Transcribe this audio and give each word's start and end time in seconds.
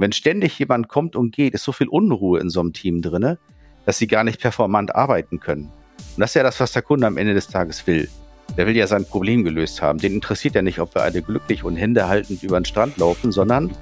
Wenn 0.00 0.12
ständig 0.12 0.58
jemand 0.58 0.88
kommt 0.88 1.14
und 1.14 1.30
geht, 1.30 1.52
ist 1.52 1.62
so 1.62 1.72
viel 1.72 1.86
Unruhe 1.86 2.40
in 2.40 2.48
so 2.48 2.60
einem 2.60 2.72
Team 2.72 3.02
drinne, 3.02 3.36
dass 3.84 3.98
sie 3.98 4.06
gar 4.06 4.24
nicht 4.24 4.40
performant 4.40 4.94
arbeiten 4.94 5.40
können. 5.40 5.64
Und 5.64 6.20
das 6.20 6.30
ist 6.30 6.36
ja 6.36 6.42
das, 6.42 6.58
was 6.58 6.72
der 6.72 6.80
Kunde 6.80 7.06
am 7.06 7.18
Ende 7.18 7.34
des 7.34 7.48
Tages 7.48 7.86
will. 7.86 8.08
Der 8.56 8.66
will 8.66 8.74
ja 8.74 8.86
sein 8.86 9.04
Problem 9.04 9.44
gelöst 9.44 9.82
haben. 9.82 9.98
Den 9.98 10.14
interessiert 10.14 10.54
ja 10.54 10.62
nicht, 10.62 10.78
ob 10.78 10.94
wir 10.94 11.02
alle 11.02 11.20
glücklich 11.20 11.64
und 11.64 11.76
händehaltend 11.76 12.42
über 12.42 12.58
den 12.58 12.64
Strand 12.64 12.96
laufen, 12.96 13.30
sondern 13.30 13.76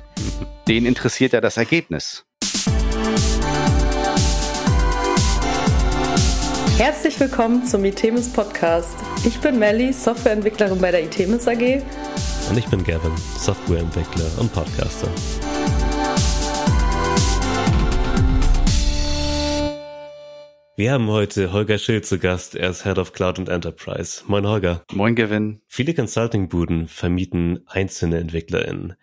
den 0.66 0.86
interessiert 0.86 1.34
ja 1.34 1.40
das 1.40 1.56
Ergebnis. 1.56 2.24
Herzlich 6.78 7.20
willkommen 7.20 7.64
zum 7.64 7.84
Itemis 7.84 8.32
Podcast. 8.32 8.96
Ich 9.24 9.38
bin 9.38 9.60
Melly, 9.60 9.92
Softwareentwicklerin 9.92 10.80
bei 10.80 10.90
der 10.90 11.04
Itemis 11.04 11.46
AG. 11.46 11.80
Und 12.50 12.58
ich 12.58 12.66
bin 12.66 12.82
Gavin, 12.82 13.12
Softwareentwickler 13.38 14.26
und 14.40 14.52
Podcaster. 14.52 15.08
Wir 20.78 20.92
haben 20.92 21.08
heute 21.08 21.52
Holger 21.52 21.76
Schild 21.76 22.06
zu 22.06 22.20
Gast. 22.20 22.54
Er 22.54 22.70
ist 22.70 22.84
Head 22.84 22.98
of 22.98 23.12
Cloud 23.12 23.40
and 23.40 23.48
Enterprise. 23.48 24.22
Moin 24.28 24.46
Holger. 24.46 24.84
Moin 24.92 25.16
Gavin. 25.16 25.60
Viele 25.66 25.92
Consulting-Buden 25.92 26.86
vermieten 26.86 27.64
einzelne 27.66 28.18
EntwicklerInnen. 28.20 28.94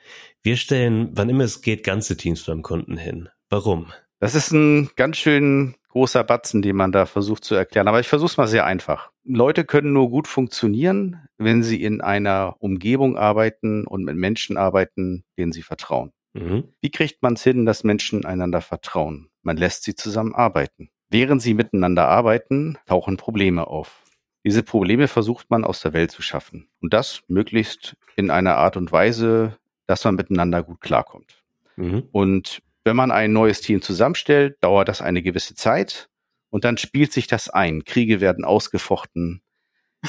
Wir 0.42 0.56
stellen, 0.56 1.10
wann 1.12 1.28
immer 1.28 1.44
es 1.44 1.62
geht, 1.62 1.84
ganze 1.84 2.16
Teams 2.16 2.46
beim 2.46 2.62
Kunden 2.62 2.96
hin. 2.96 3.28
Warum? 3.50 3.92
Das 4.22 4.36
ist 4.36 4.54
ein 4.54 4.90
ganz 4.96 5.18
schön 5.18 5.76
großer 5.90 6.24
Batzen, 6.24 6.62
den 6.62 6.78
man 6.78 6.94
da 6.94 7.06
versucht 7.06 7.44
zu 7.44 7.56
erklären. 7.56 7.90
Aber 7.90 8.00
ich 8.00 8.08
versuche 8.08 8.30
es 8.30 8.38
mal 8.38 8.48
sehr 8.48 8.66
einfach. 8.66 9.12
Leute 9.26 9.66
können 9.66 9.92
nur 9.92 10.10
gut 10.10 10.30
funktionieren, 10.30 11.28
wenn 11.38 11.62
sie 11.62 11.84
in 11.84 12.00
einer 12.00 12.56
Umgebung 12.60 13.18
arbeiten 13.18 13.86
und 13.86 14.06
mit 14.06 14.16
Menschen 14.16 14.56
arbeiten, 14.56 15.26
denen 15.38 15.52
sie 15.52 15.62
vertrauen. 15.62 16.14
Mhm. 16.32 16.70
Wie 16.80 16.92
kriegt 16.92 17.22
man 17.22 17.34
es 17.34 17.44
hin, 17.44 17.66
dass 17.66 17.84
Menschen 17.84 18.24
einander 18.24 18.62
vertrauen? 18.62 19.28
Man 19.42 19.58
lässt 19.58 19.84
sie 19.84 19.94
zusammen 19.94 20.34
arbeiten. 20.34 20.90
Während 21.16 21.42
sie 21.42 21.54
miteinander 21.54 22.10
arbeiten, 22.10 22.78
tauchen 22.88 23.16
Probleme 23.16 23.68
auf. 23.68 24.04
Diese 24.44 24.64
Probleme 24.64 25.08
versucht 25.08 25.50
man 25.50 25.64
aus 25.64 25.80
der 25.80 25.94
Welt 25.94 26.12
zu 26.12 26.22
schaffen. 26.22 26.68
Und 26.82 26.94
das 26.94 27.22
möglichst 27.30 27.96
in 28.18 28.30
einer 28.30 28.58
Art 28.58 28.76
und 28.76 28.92
Weise, 28.92 29.58
dass 29.88 30.04
man 30.04 30.16
miteinander 30.16 30.62
gut 30.62 30.82
klarkommt. 30.82 31.42
Mhm. 31.78 32.04
Und 32.12 32.62
wenn 32.84 32.98
man 32.98 33.12
ein 33.12 33.32
neues 33.32 33.62
Team 33.62 33.82
zusammenstellt, 33.82 34.58
dauert 34.60 34.90
das 34.90 35.02
eine 35.02 35.22
gewisse 35.22 35.56
Zeit 35.56 36.10
und 36.50 36.66
dann 36.66 36.78
spielt 36.78 37.14
sich 37.14 37.28
das 37.28 37.50
ein. 37.50 37.86
Kriege 37.86 38.20
werden 38.20 38.44
ausgefochten, 38.44 39.42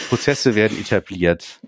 Prozesse 0.09 0.57
werden 0.57 0.77
etabliert 0.77 1.61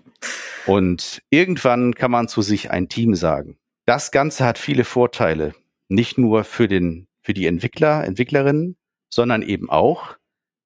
und 0.65 1.21
irgendwann 1.29 1.95
kann 1.95 2.11
man 2.11 2.27
zu 2.27 2.41
sich 2.41 2.71
ein 2.71 2.89
Team 2.89 3.15
sagen. 3.15 3.57
Das 3.85 4.11
Ganze 4.11 4.43
hat 4.43 4.57
viele 4.57 4.83
Vorteile, 4.83 5.55
nicht 5.87 6.17
nur 6.17 6.43
für 6.43 6.67
den, 6.67 7.07
für 7.21 7.33
die 7.33 7.45
Entwickler, 7.45 8.03
Entwicklerinnen, 8.03 8.75
sondern 9.09 9.41
eben 9.41 9.69
auch 9.69 10.17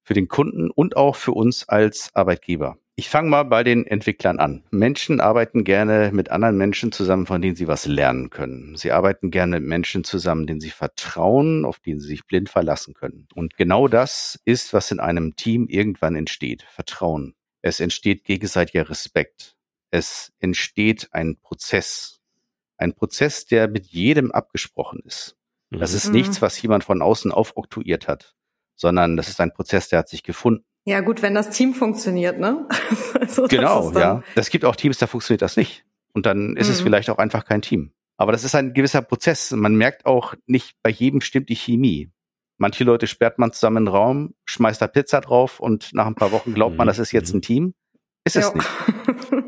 für 0.02 0.14
den 0.14 0.28
Kunden 0.28 0.70
und 0.70 0.96
auch 0.96 1.16
für 1.16 1.32
uns 1.32 1.68
als 1.68 2.14
Arbeitgeber. 2.14 2.76
Ich 2.96 3.08
fange 3.08 3.28
mal 3.28 3.42
bei 3.42 3.64
den 3.64 3.86
Entwicklern 3.86 4.38
an. 4.38 4.62
Menschen 4.70 5.20
arbeiten 5.20 5.64
gerne 5.64 6.10
mit 6.12 6.30
anderen 6.30 6.56
Menschen 6.56 6.92
zusammen, 6.92 7.26
von 7.26 7.42
denen 7.42 7.56
sie 7.56 7.66
was 7.66 7.86
lernen 7.86 8.30
können. 8.30 8.76
Sie 8.76 8.92
arbeiten 8.92 9.32
gerne 9.32 9.58
mit 9.58 9.68
Menschen 9.68 10.04
zusammen, 10.04 10.46
denen 10.46 10.60
sie 10.60 10.70
vertrauen, 10.70 11.64
auf 11.64 11.80
denen 11.80 11.98
sie 11.98 12.06
sich 12.06 12.24
blind 12.24 12.50
verlassen 12.50 12.94
können. 12.94 13.26
Und 13.34 13.56
genau 13.56 13.88
das 13.88 14.38
ist, 14.44 14.72
was 14.72 14.92
in 14.92 15.00
einem 15.00 15.34
Team 15.34 15.66
irgendwann 15.66 16.14
entsteht. 16.14 16.62
Vertrauen. 16.70 17.34
Es 17.62 17.80
entsteht 17.80 18.22
gegenseitiger 18.22 18.88
Respekt. 18.88 19.56
Es 19.90 20.32
entsteht 20.38 21.08
ein 21.10 21.36
Prozess. 21.40 22.20
Ein 22.76 22.94
Prozess, 22.94 23.46
der 23.46 23.66
mit 23.66 23.86
jedem 23.86 24.30
abgesprochen 24.30 25.00
ist. 25.04 25.36
Das 25.78 25.92
mhm. 25.92 25.96
ist 25.96 26.12
nichts, 26.12 26.42
was 26.42 26.60
jemand 26.60 26.84
von 26.84 27.02
außen 27.02 27.32
aufoktuiert 27.32 28.08
hat, 28.08 28.34
sondern 28.76 29.16
das 29.16 29.28
ist 29.28 29.40
ein 29.40 29.52
Prozess, 29.52 29.88
der 29.88 30.00
hat 30.00 30.08
sich 30.08 30.22
gefunden. 30.22 30.64
Ja, 30.86 31.00
gut, 31.00 31.22
wenn 31.22 31.34
das 31.34 31.50
Team 31.50 31.72
funktioniert, 31.72 32.38
ne? 32.38 32.68
also, 33.20 33.46
genau, 33.48 33.90
ja. 33.92 34.22
Es 34.34 34.50
gibt 34.50 34.64
auch 34.64 34.76
Teams, 34.76 34.98
da 34.98 35.06
funktioniert 35.06 35.42
das 35.42 35.56
nicht. 35.56 35.84
Und 36.12 36.26
dann 36.26 36.56
ist 36.56 36.68
mhm. 36.68 36.74
es 36.74 36.80
vielleicht 36.82 37.10
auch 37.10 37.18
einfach 37.18 37.44
kein 37.44 37.62
Team. 37.62 37.92
Aber 38.16 38.32
das 38.32 38.44
ist 38.44 38.54
ein 38.54 38.74
gewisser 38.74 39.02
Prozess. 39.02 39.50
Man 39.50 39.74
merkt 39.74 40.06
auch 40.06 40.34
nicht, 40.46 40.76
bei 40.82 40.90
jedem 40.90 41.20
stimmt 41.20 41.48
die 41.48 41.56
Chemie. 41.56 42.12
Manche 42.58 42.84
Leute 42.84 43.06
sperrt 43.06 43.38
man 43.38 43.52
zusammen 43.52 43.78
in 43.78 43.84
den 43.86 43.94
Raum, 43.94 44.34
schmeißt 44.44 44.80
da 44.80 44.86
Pizza 44.86 45.20
drauf 45.20 45.58
und 45.58 45.92
nach 45.92 46.06
ein 46.06 46.14
paar 46.14 46.30
Wochen 46.30 46.54
glaubt 46.54 46.76
man, 46.76 46.86
mhm. 46.86 46.90
das 46.90 46.98
ist 46.98 47.12
jetzt 47.12 47.34
ein 47.34 47.42
Team. 47.42 47.74
Ist 48.24 48.36
es 48.36 48.48
ja. 48.48 48.54
nicht. 48.54 48.68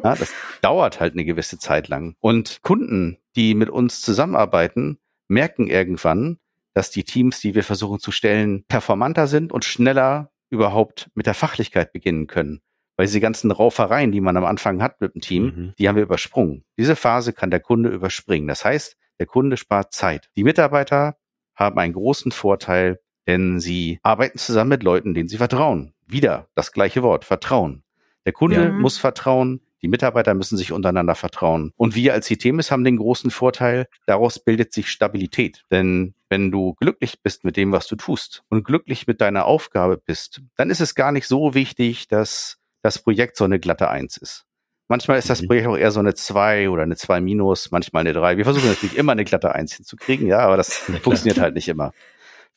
Ja, 0.04 0.14
das 0.14 0.32
dauert 0.62 1.00
halt 1.00 1.14
eine 1.14 1.24
gewisse 1.24 1.58
Zeit 1.58 1.88
lang. 1.88 2.14
Und 2.20 2.62
Kunden, 2.62 3.18
die 3.34 3.54
mit 3.54 3.70
uns 3.70 4.00
zusammenarbeiten, 4.02 4.98
merken 5.28 5.66
irgendwann, 5.66 6.38
dass 6.74 6.90
die 6.90 7.04
Teams, 7.04 7.40
die 7.40 7.54
wir 7.54 7.64
versuchen 7.64 8.00
zu 8.00 8.12
stellen, 8.12 8.64
performanter 8.68 9.26
sind 9.26 9.52
und 9.52 9.64
schneller 9.64 10.30
überhaupt 10.50 11.10
mit 11.14 11.26
der 11.26 11.34
Fachlichkeit 11.34 11.92
beginnen 11.92 12.26
können. 12.26 12.60
Weil 12.96 13.06
diese 13.06 13.20
ganzen 13.20 13.50
Raufereien, 13.50 14.12
die 14.12 14.20
man 14.20 14.36
am 14.36 14.44
Anfang 14.44 14.82
hat 14.82 15.00
mit 15.00 15.14
dem 15.14 15.20
Team, 15.20 15.44
mhm. 15.44 15.74
die 15.78 15.88
haben 15.88 15.96
wir 15.96 16.02
übersprungen. 16.02 16.64
Diese 16.78 16.96
Phase 16.96 17.32
kann 17.32 17.50
der 17.50 17.60
Kunde 17.60 17.90
überspringen. 17.90 18.48
Das 18.48 18.64
heißt, 18.64 18.96
der 19.18 19.26
Kunde 19.26 19.56
spart 19.56 19.92
Zeit. 19.92 20.30
Die 20.36 20.44
Mitarbeiter 20.44 21.16
haben 21.54 21.78
einen 21.78 21.94
großen 21.94 22.32
Vorteil, 22.32 23.00
denn 23.26 23.60
sie 23.60 23.98
arbeiten 24.02 24.38
zusammen 24.38 24.70
mit 24.70 24.82
Leuten, 24.82 25.14
denen 25.14 25.28
sie 25.28 25.38
vertrauen. 25.38 25.94
Wieder 26.06 26.48
das 26.54 26.72
gleiche 26.72 27.02
Wort, 27.02 27.24
Vertrauen. 27.24 27.82
Der 28.24 28.32
Kunde 28.32 28.64
ja. 28.64 28.72
muss 28.72 28.98
vertrauen, 28.98 29.60
die 29.86 29.90
Mitarbeiter 29.90 30.34
müssen 30.34 30.56
sich 30.56 30.72
untereinander 30.72 31.14
vertrauen. 31.14 31.72
Und 31.76 31.94
wir 31.94 32.12
als 32.12 32.26
CTMIS 32.26 32.72
haben 32.72 32.82
den 32.82 32.96
großen 32.96 33.30
Vorteil, 33.30 33.86
daraus 34.04 34.40
bildet 34.40 34.72
sich 34.72 34.90
Stabilität. 34.90 35.62
Denn 35.70 36.14
wenn 36.28 36.50
du 36.50 36.74
glücklich 36.80 37.22
bist 37.22 37.44
mit 37.44 37.56
dem, 37.56 37.70
was 37.70 37.86
du 37.86 37.94
tust 37.94 38.42
und 38.48 38.64
glücklich 38.64 39.06
mit 39.06 39.20
deiner 39.20 39.44
Aufgabe 39.44 39.96
bist, 39.96 40.42
dann 40.56 40.70
ist 40.70 40.80
es 40.80 40.96
gar 40.96 41.12
nicht 41.12 41.28
so 41.28 41.54
wichtig, 41.54 42.08
dass 42.08 42.58
das 42.82 42.98
Projekt 42.98 43.36
so 43.36 43.44
eine 43.44 43.60
glatte 43.60 43.88
Eins 43.88 44.16
ist. 44.16 44.44
Manchmal 44.88 45.20
ist 45.20 45.30
das 45.30 45.42
mhm. 45.42 45.46
Projekt 45.46 45.68
auch 45.68 45.76
eher 45.76 45.92
so 45.92 46.00
eine 46.00 46.14
zwei 46.14 46.68
oder 46.68 46.82
eine 46.82 46.96
zwei 46.96 47.20
minus, 47.20 47.70
manchmal 47.70 48.00
eine 48.00 48.12
drei. 48.12 48.36
Wir 48.36 48.44
versuchen 48.44 48.66
natürlich 48.66 48.96
immer 48.96 49.12
eine 49.12 49.24
glatte 49.24 49.54
Eins 49.54 49.74
hinzukriegen, 49.74 50.26
ja, 50.26 50.40
aber 50.40 50.56
das 50.56 50.74
funktioniert 51.02 51.38
halt 51.38 51.54
nicht 51.54 51.68
immer. 51.68 51.92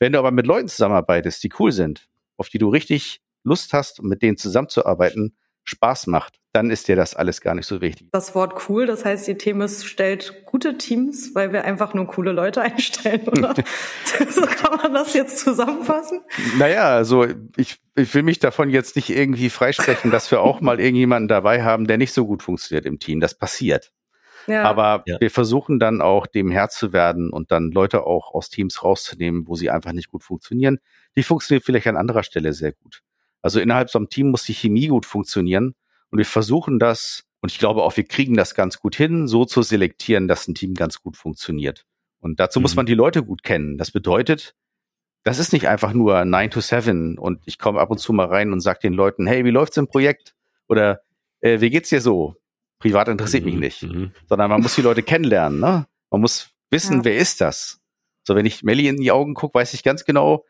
Wenn 0.00 0.10
du 0.10 0.18
aber 0.18 0.32
mit 0.32 0.48
Leuten 0.48 0.66
zusammenarbeitest, 0.66 1.44
die 1.44 1.52
cool 1.60 1.70
sind, 1.70 2.08
auf 2.36 2.48
die 2.48 2.58
du 2.58 2.70
richtig 2.70 3.20
Lust 3.44 3.72
hast, 3.72 4.02
mit 4.02 4.20
denen 4.20 4.36
zusammenzuarbeiten, 4.36 5.36
Spaß 5.64 6.06
macht, 6.06 6.40
dann 6.52 6.70
ist 6.70 6.88
dir 6.88 6.96
das 6.96 7.14
alles 7.14 7.40
gar 7.40 7.54
nicht 7.54 7.66
so 7.66 7.80
wichtig. 7.80 8.08
Das 8.12 8.34
Wort 8.34 8.68
cool, 8.68 8.86
das 8.86 9.04
heißt, 9.04 9.28
die 9.28 9.36
Themis 9.36 9.84
stellt 9.84 10.44
gute 10.46 10.76
Teams, 10.78 11.34
weil 11.34 11.52
wir 11.52 11.64
einfach 11.64 11.94
nur 11.94 12.06
coole 12.06 12.32
Leute 12.32 12.60
einstellen, 12.62 13.28
oder? 13.28 13.54
so 14.30 14.42
kann 14.42 14.76
man 14.76 14.94
das 14.94 15.14
jetzt 15.14 15.38
zusammenfassen? 15.38 16.22
Naja, 16.58 16.88
also 16.88 17.26
ich, 17.56 17.78
ich 17.94 18.14
will 18.14 18.22
mich 18.22 18.40
davon 18.40 18.70
jetzt 18.70 18.96
nicht 18.96 19.10
irgendwie 19.10 19.50
freisprechen, 19.50 20.10
dass 20.10 20.30
wir 20.30 20.40
auch 20.40 20.60
mal 20.60 20.80
irgendjemanden 20.80 21.28
dabei 21.28 21.62
haben, 21.62 21.86
der 21.86 21.98
nicht 21.98 22.12
so 22.12 22.26
gut 22.26 22.42
funktioniert 22.42 22.86
im 22.86 22.98
Team. 22.98 23.20
Das 23.20 23.36
passiert. 23.36 23.92
Ja. 24.46 24.64
Aber 24.64 25.02
ja. 25.06 25.20
wir 25.20 25.30
versuchen 25.30 25.78
dann 25.78 26.00
auch 26.00 26.26
dem 26.26 26.50
Herr 26.50 26.68
zu 26.68 26.92
werden 26.92 27.30
und 27.30 27.52
dann 27.52 27.70
Leute 27.70 28.04
auch 28.06 28.34
aus 28.34 28.48
Teams 28.48 28.82
rauszunehmen, 28.82 29.46
wo 29.46 29.54
sie 29.54 29.70
einfach 29.70 29.92
nicht 29.92 30.10
gut 30.10 30.24
funktionieren. 30.24 30.78
Die 31.16 31.22
funktionieren 31.22 31.62
vielleicht 31.64 31.86
an 31.86 31.96
anderer 31.96 32.22
Stelle 32.22 32.52
sehr 32.52 32.72
gut. 32.72 33.02
Also 33.42 33.60
innerhalb 33.60 33.90
so 33.90 33.98
einem 33.98 34.08
Team 34.08 34.30
muss 34.30 34.44
die 34.44 34.54
Chemie 34.54 34.88
gut 34.88 35.06
funktionieren 35.06 35.74
und 36.10 36.18
wir 36.18 36.26
versuchen 36.26 36.78
das, 36.78 37.24
und 37.40 37.50
ich 37.50 37.58
glaube 37.58 37.82
auch, 37.82 37.96
wir 37.96 38.04
kriegen 38.04 38.34
das 38.36 38.54
ganz 38.54 38.80
gut 38.80 38.94
hin, 38.96 39.26
so 39.26 39.44
zu 39.44 39.62
selektieren, 39.62 40.28
dass 40.28 40.46
ein 40.46 40.54
Team 40.54 40.74
ganz 40.74 41.02
gut 41.02 41.16
funktioniert. 41.16 41.86
Und 42.20 42.38
dazu 42.38 42.58
mhm. 42.58 42.62
muss 42.62 42.76
man 42.76 42.86
die 42.86 42.94
Leute 42.94 43.22
gut 43.22 43.42
kennen. 43.42 43.78
Das 43.78 43.90
bedeutet, 43.90 44.54
das 45.22 45.38
ist 45.38 45.52
nicht 45.52 45.68
einfach 45.68 45.92
nur 45.92 46.24
9 46.24 46.50
to 46.50 46.60
7 46.60 47.18
und 47.18 47.40
ich 47.46 47.58
komme 47.58 47.80
ab 47.80 47.90
und 47.90 47.98
zu 47.98 48.12
mal 48.12 48.26
rein 48.26 48.52
und 48.52 48.60
sage 48.60 48.80
den 48.82 48.92
Leuten, 48.92 49.26
hey, 49.26 49.44
wie 49.44 49.50
läuft's 49.50 49.76
im 49.76 49.86
Projekt? 49.86 50.34
Oder 50.68 51.00
äh, 51.40 51.60
wie 51.60 51.70
geht's 51.70 51.88
dir 51.88 52.00
so? 52.00 52.36
Privat 52.78 53.08
interessiert 53.08 53.44
mhm. 53.44 53.50
mich 53.50 53.60
nicht. 53.60 53.82
Mhm. 53.82 54.12
Sondern 54.28 54.50
man 54.50 54.62
muss 54.62 54.74
die 54.74 54.82
Leute 54.82 55.02
kennenlernen. 55.02 55.60
Ne? 55.60 55.86
Man 56.10 56.20
muss 56.20 56.50
wissen, 56.70 56.98
ja. 56.98 57.04
wer 57.04 57.16
ist 57.16 57.40
das? 57.40 57.80
So, 58.22 58.34
wenn 58.34 58.46
ich 58.46 58.62
Melly 58.62 58.88
in 58.88 58.98
die 58.98 59.12
Augen 59.12 59.34
gucke, 59.34 59.58
weiß 59.58 59.74
ich 59.74 59.82
ganz 59.82 60.04
genau, 60.04 60.44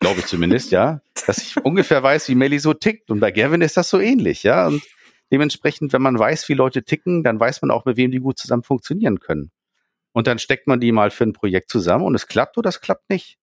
glaube 0.00 0.20
ich 0.20 0.26
zumindest, 0.26 0.72
ja, 0.72 1.00
dass 1.26 1.38
ich 1.38 1.56
ungefähr 1.64 2.02
weiß, 2.02 2.28
wie 2.28 2.34
Melly 2.34 2.58
so 2.58 2.74
tickt. 2.74 3.10
Und 3.10 3.20
bei 3.20 3.30
Gavin 3.30 3.60
ist 3.60 3.76
das 3.76 3.90
so 3.90 4.00
ähnlich, 4.00 4.42
ja. 4.42 4.66
Und 4.66 4.82
dementsprechend, 5.30 5.92
wenn 5.92 6.02
man 6.02 6.18
weiß, 6.18 6.48
wie 6.48 6.54
Leute 6.54 6.82
ticken, 6.82 7.22
dann 7.22 7.38
weiß 7.38 7.62
man 7.62 7.70
auch, 7.70 7.84
mit 7.84 7.96
wem 7.96 8.10
die 8.10 8.18
gut 8.18 8.38
zusammen 8.38 8.62
funktionieren 8.62 9.20
können. 9.20 9.50
Und 10.12 10.26
dann 10.26 10.38
steckt 10.38 10.66
man 10.66 10.80
die 10.80 10.90
mal 10.90 11.10
für 11.10 11.24
ein 11.24 11.32
Projekt 11.32 11.70
zusammen 11.70 12.04
und 12.04 12.14
es 12.14 12.26
klappt 12.26 12.58
oder 12.58 12.68
es 12.68 12.80
klappt 12.80 13.08
nicht. 13.10 13.38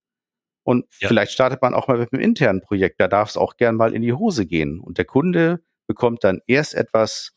Und 0.64 0.84
ja. 1.00 1.08
vielleicht 1.08 1.32
startet 1.32 1.62
man 1.62 1.72
auch 1.72 1.88
mal 1.88 1.96
mit 1.96 2.12
einem 2.12 2.20
internen 2.20 2.60
Projekt. 2.60 3.00
Da 3.00 3.08
darf 3.08 3.30
es 3.30 3.38
auch 3.38 3.56
gern 3.56 3.76
mal 3.76 3.94
in 3.94 4.02
die 4.02 4.12
Hose 4.12 4.44
gehen. 4.44 4.80
Und 4.80 4.98
der 4.98 5.06
Kunde 5.06 5.62
bekommt 5.86 6.24
dann 6.24 6.42
erst 6.46 6.74
etwas, 6.74 7.32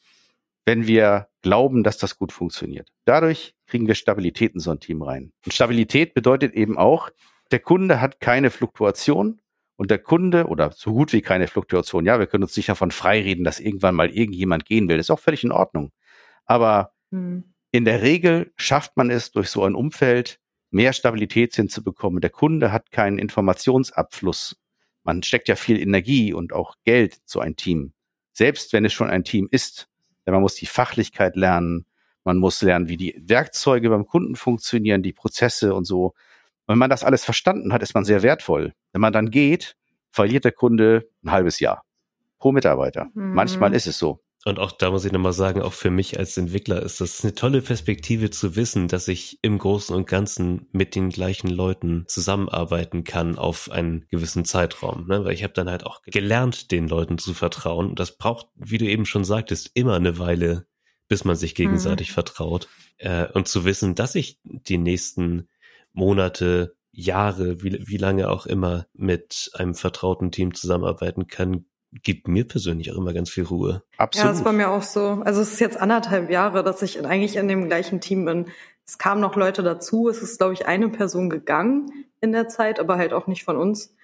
wenn 0.66 0.86
wir 0.86 1.30
glauben, 1.42 1.84
dass 1.84 1.98
das 1.98 2.18
gut 2.18 2.34
funktioniert. 2.34 2.90
Dadurch 3.06 3.56
kriegen 3.68 3.88
wir 3.88 3.96
Stabilität 3.96 4.54
in 4.54 4.60
so 4.60 4.72
ein 4.72 4.82
Team 4.82 5.02
rein. 5.02 5.32
Und 5.46 5.54
Stabilität 5.54 6.14
bedeutet 6.14 6.54
eben 6.54 6.78
auch, 6.78 7.10
der 7.52 7.60
Kunde 7.60 8.02
hat 8.02 8.20
keine 8.20 8.50
Fluktuation 8.50 9.42
und 9.76 9.92
der 9.92 10.00
Kunde 10.00 10.48
oder 10.48 10.72
so 10.72 10.94
gut 10.94 11.14
wie 11.14 11.22
keine 11.22 11.48
Fluktuation. 11.48 12.06
Ja, 12.06 12.20
wir 12.20 12.28
können 12.28 12.44
uns 12.44 12.56
nicht 12.56 12.70
davon 12.70 12.92
freireden, 12.92 13.44
dass 13.44 13.60
irgendwann 13.60 13.96
mal 13.96 14.10
irgendjemand 14.10 14.66
gehen 14.66 14.88
will. 14.88 14.98
Das 14.98 15.08
ist 15.08 15.12
auch 15.12 15.20
völlig 15.20 15.44
in 15.44 15.52
Ordnung. 15.52 15.92
Aber 16.46 16.94
mhm. 17.10 17.54
in 17.72 17.86
der 17.86 18.02
Regel 18.02 18.54
schafft 18.58 18.96
man 18.96 19.10
es 19.10 19.32
durch 19.32 19.50
so 19.50 19.64
ein 19.64 19.76
Umfeld, 19.76 20.40
mehr 20.70 20.94
Stabilität 20.94 21.56
hinzubekommen. 21.56 22.22
Der 22.22 22.30
Kunde 22.30 22.72
hat 22.72 22.92
keinen 22.92 23.18
Informationsabfluss. 23.18 24.56
Man 25.04 25.24
steckt 25.24 25.48
ja 25.48 25.56
viel 25.56 25.80
Energie 25.80 26.34
und 26.34 26.54
auch 26.54 26.76
Geld 26.84 27.18
zu 27.26 27.40
ein 27.40 27.56
Team. 27.56 27.94
Selbst 28.34 28.72
wenn 28.74 28.86
es 28.86 28.94
schon 28.94 29.10
ein 29.10 29.24
Team 29.24 29.48
ist. 29.52 29.90
Denn 30.26 30.34
man 30.34 30.42
muss 30.42 30.56
die 30.56 30.68
Fachlichkeit 30.68 31.36
lernen. 31.36 31.86
Man 32.24 32.38
muss 32.38 32.62
lernen, 32.62 32.88
wie 32.88 32.98
die 32.98 33.20
Werkzeuge 33.20 33.90
beim 33.90 34.06
Kunden 34.06 34.36
funktionieren, 34.36 35.02
die 35.02 35.12
Prozesse 35.14 35.74
und 35.74 35.86
so. 35.86 36.14
Wenn 36.72 36.78
man 36.78 36.90
das 36.90 37.04
alles 37.04 37.24
verstanden 37.26 37.74
hat, 37.74 37.82
ist 37.84 37.94
man 37.94 38.06
sehr 38.06 38.24
wertvoll. 38.24 38.74
Wenn 38.92 39.02
man 39.02 39.14
dann 39.14 39.30
geht, 39.30 39.76
verliert 40.12 40.46
der 40.46 40.52
Kunde 40.52 41.08
ein 41.24 41.32
halbes 41.32 41.60
Jahr 41.60 41.84
pro 42.40 42.52
Mitarbeiter. 42.52 43.10
Mhm. 43.14 43.34
Manchmal 43.34 43.74
ist 43.74 43.88
es 43.88 43.98
so. 43.98 44.22
Und 44.44 44.58
auch 44.58 44.72
da 44.72 44.90
muss 44.90 45.06
ich 45.06 45.12
nochmal 45.12 45.34
sagen, 45.34 45.62
auch 45.62 45.74
für 45.74 45.92
mich 45.92 46.18
als 46.18 46.36
Entwickler 46.36 46.82
ist 46.82 47.00
das 47.00 47.24
eine 47.24 47.36
tolle 47.36 47.62
Perspektive 47.62 48.32
zu 48.32 48.56
wissen, 48.56 48.88
dass 48.88 49.08
ich 49.08 49.38
im 49.44 49.60
Großen 49.60 49.96
und 49.96 50.08
Ganzen 50.08 50.68
mit 50.72 50.96
den 50.96 51.10
gleichen 51.10 51.50
Leuten 51.50 52.06
zusammenarbeiten 52.08 53.04
kann 53.04 53.38
auf 53.38 53.70
einen 53.70 54.08
gewissen 54.10 54.44
Zeitraum. 54.44 55.06
Ne? 55.08 55.24
Weil 55.24 55.34
ich 55.34 55.44
habe 55.44 55.54
dann 55.54 55.70
halt 55.70 55.86
auch 55.86 56.02
gelernt, 56.02 56.72
den 56.72 56.88
Leuten 56.88 57.20
zu 57.20 57.36
vertrauen. 57.36 57.90
Und 57.90 58.00
das 58.00 58.18
braucht, 58.18 58.48
wie 58.56 58.80
du 58.80 58.86
eben 58.86 59.06
schon 59.06 59.24
sagtest, 59.24 59.70
immer 59.76 59.96
eine 59.96 60.18
Weile, 60.18 60.66
bis 61.08 61.24
man 61.24 61.36
sich 61.36 61.54
gegenseitig 61.54 62.10
mhm. 62.10 62.14
vertraut. 62.14 62.68
Äh, 62.98 63.28
und 63.34 63.48
zu 63.48 63.64
wissen, 63.64 63.94
dass 63.94 64.16
ich 64.16 64.40
die 64.44 64.80
nächsten 64.80 65.50
Monate, 65.94 66.76
Jahre, 66.92 67.64
wie, 67.64 67.84
wie 67.88 67.98
lange 67.98 68.30
auch 68.30 68.46
immer 68.46 68.86
mit 68.94 69.52
einem 69.54 69.76
vertrauten 69.76 70.32
Team 70.32 70.54
zusammenarbeiten 70.54 71.28
kann, 71.28 71.66
gibt 71.92 72.28
mir 72.28 72.48
persönlich 72.48 72.92
auch 72.92 72.98
immer 72.98 73.14
ganz 73.14 73.30
viel 73.30 73.44
Ruhe. 73.44 73.84
Absolut. 73.98 74.26
Ja, 74.26 74.32
das 74.32 74.46
war 74.46 74.54
mir 74.54 74.70
auch 74.70 74.82
so. 74.82 75.22
Also 75.26 75.42
es 75.42 75.54
ist 75.54 75.60
jetzt 75.60 75.80
anderthalb 75.80 76.30
Jahre, 76.30 76.64
dass 76.64 76.82
ich 76.82 77.06
eigentlich 77.06 77.36
in 77.36 77.48
dem 77.48 77.68
gleichen 77.68 78.00
Team 78.00 78.26
bin. 78.26 78.48
Es 78.86 78.98
kamen 78.98 79.22
noch 79.22 79.36
Leute 79.36 79.64
dazu. 79.64 80.08
Es 80.10 80.22
ist, 80.22 80.38
glaube 80.38 80.54
ich, 80.54 80.66
eine 80.68 80.90
Person 80.90 81.30
gegangen 81.30 82.06
in 82.22 82.32
der 82.32 82.48
Zeit, 82.48 82.80
aber 82.80 82.98
halt 82.98 83.14
auch 83.14 83.28
nicht 83.28 83.44
von 83.44 83.58
uns. 83.58 83.96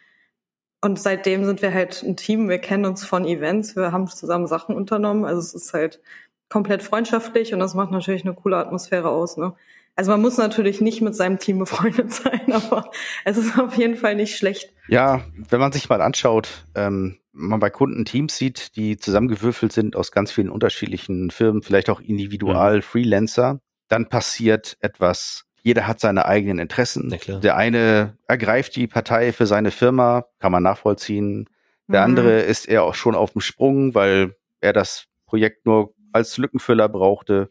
Und 0.81 1.00
seitdem 1.00 1.45
sind 1.45 1.62
wir 1.62 1.74
halt 1.74 2.04
ein 2.04 2.18
Team. 2.18 2.50
Wir 2.50 2.60
kennen 2.60 2.86
uns 2.86 3.06
von 3.06 3.25
Events. 3.25 3.75
Wir 3.75 3.92
haben 3.92 4.07
zusammen 4.07 4.48
Sachen 4.48 4.75
unternommen. 4.75 5.25
Also 5.25 5.40
es 5.40 5.54
ist 5.54 5.74
halt 5.74 6.01
komplett 6.50 6.83
freundschaftlich 6.83 7.54
und 7.54 7.60
das 7.60 7.74
macht 7.74 7.92
natürlich 7.92 8.24
eine 8.24 8.33
coole 8.33 8.57
Atmosphäre 8.57 9.10
aus. 9.10 9.38
Ne? 9.38 9.54
Also 9.98 10.12
man 10.12 10.22
muss 10.22 10.38
natürlich 10.38 10.80
nicht 10.80 11.02
mit 11.02 11.16
seinem 11.16 11.40
Team 11.40 11.58
befreundet 11.58 12.14
sein, 12.14 12.42
aber 12.54 12.92
es 13.26 13.36
ist 13.36 13.58
auf 13.58 13.76
jeden 13.78 13.98
Fall 13.98 14.16
nicht 14.16 14.38
schlecht. 14.38 14.72
Ja, 14.88 15.26
wenn 15.50 15.60
man 15.60 15.72
sich 15.72 15.90
mal 15.90 16.02
anschaut, 16.02 16.66
ähm, 16.76 17.18
man 17.32 17.60
bei 17.60 17.72
Kunden 17.72 18.06
Teams 18.06 18.38
sieht, 18.38 18.76
die 18.76 18.98
zusammengewürfelt 18.98 19.74
sind 19.74 19.96
aus 19.96 20.12
ganz 20.12 20.32
vielen 20.32 20.52
unterschiedlichen 20.52 21.32
Firmen, 21.32 21.64
vielleicht 21.64 21.90
auch 21.90 22.00
individual, 22.00 22.78
mhm. 22.78 22.82
Freelancer, 22.84 23.60
dann 23.88 24.08
passiert 24.08 24.78
etwas. 24.82 25.46
Jeder 25.64 25.88
hat 25.88 26.00
seine 26.00 26.26
eigenen 26.26 26.60
Interessen. 26.60 27.18
Der 27.42 27.58
eine 27.58 28.18
ergreift 28.28 28.76
die 28.76 28.88
Partei 28.88 29.34
für 29.34 29.48
seine 29.48 29.72
Firma, 29.72 30.26
kann 30.38 30.52
man 30.52 30.64
nachvollziehen. 30.64 31.50
Der 31.88 32.02
mhm. 32.02 32.06
andere 32.06 32.40
ist 32.42 32.68
eher 32.68 32.84
auch 32.84 32.96
schon 32.96 33.16
auf 33.16 33.32
dem 33.32 33.42
Sprung, 33.42 33.96
weil 33.96 34.36
er 34.62 34.74
das 34.74 35.08
Projekt 35.26 35.66
nur 35.66 35.96
als 36.12 36.38
Lückenfüller 36.38 36.88
brauchte. 36.88 37.50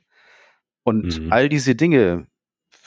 Und 0.85 1.21
mhm. 1.21 1.33
all 1.33 1.49
diese 1.49 1.75
Dinge 1.75 2.29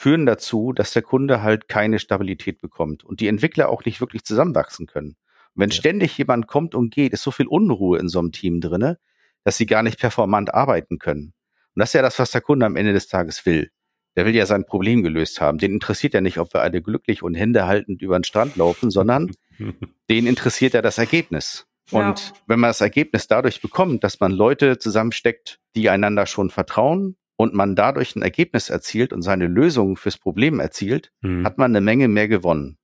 führen 0.00 0.24
dazu, 0.24 0.72
dass 0.72 0.92
der 0.92 1.02
Kunde 1.02 1.42
halt 1.42 1.68
keine 1.68 1.98
Stabilität 1.98 2.62
bekommt 2.62 3.04
und 3.04 3.20
die 3.20 3.28
Entwickler 3.28 3.68
auch 3.68 3.84
nicht 3.84 4.00
wirklich 4.00 4.24
zusammenwachsen 4.24 4.86
können. 4.86 5.10
Und 5.54 5.60
wenn 5.60 5.68
ja. 5.68 5.76
ständig 5.76 6.16
jemand 6.16 6.46
kommt 6.46 6.74
und 6.74 6.94
geht, 6.94 7.12
ist 7.12 7.22
so 7.22 7.30
viel 7.30 7.46
Unruhe 7.46 7.98
in 7.98 8.08
so 8.08 8.18
einem 8.18 8.32
Team 8.32 8.62
drinne, 8.62 8.98
dass 9.44 9.58
sie 9.58 9.66
gar 9.66 9.82
nicht 9.82 10.00
performant 10.00 10.54
arbeiten 10.54 10.98
können. 10.98 11.34
Und 11.74 11.80
das 11.80 11.90
ist 11.90 11.94
ja 11.94 12.00
das, 12.00 12.18
was 12.18 12.30
der 12.30 12.40
Kunde 12.40 12.64
am 12.64 12.76
Ende 12.76 12.94
des 12.94 13.08
Tages 13.08 13.44
will. 13.44 13.70
Der 14.16 14.24
will 14.24 14.34
ja 14.34 14.46
sein 14.46 14.64
Problem 14.64 15.02
gelöst 15.02 15.42
haben. 15.42 15.58
Den 15.58 15.74
interessiert 15.74 16.14
ja 16.14 16.22
nicht, 16.22 16.38
ob 16.38 16.54
wir 16.54 16.62
alle 16.62 16.80
glücklich 16.80 17.22
und 17.22 17.34
Hände 17.34 17.66
haltend 17.66 18.00
über 18.00 18.18
den 18.18 18.24
Strand 18.24 18.56
laufen, 18.56 18.90
sondern 18.90 19.30
den 20.10 20.26
interessiert 20.26 20.72
ja 20.72 20.80
das 20.80 20.96
Ergebnis. 20.96 21.66
Und 21.90 22.20
ja. 22.20 22.34
wenn 22.46 22.58
man 22.58 22.70
das 22.70 22.80
Ergebnis 22.80 23.26
dadurch 23.26 23.60
bekommt, 23.60 24.02
dass 24.02 24.18
man 24.18 24.32
Leute 24.32 24.78
zusammensteckt, 24.78 25.60
die 25.76 25.90
einander 25.90 26.24
schon 26.24 26.48
vertrauen 26.48 27.16
und 27.40 27.54
man 27.54 27.74
dadurch 27.74 28.16
ein 28.16 28.22
Ergebnis 28.22 28.68
erzielt 28.68 29.14
und 29.14 29.22
seine 29.22 29.46
Lösung 29.46 29.96
fürs 29.96 30.18
Problem 30.18 30.60
erzielt, 30.60 31.10
mhm. 31.22 31.46
hat 31.46 31.56
man 31.56 31.70
eine 31.70 31.80
Menge 31.80 32.06
mehr 32.06 32.28
gewonnen. 32.28 32.76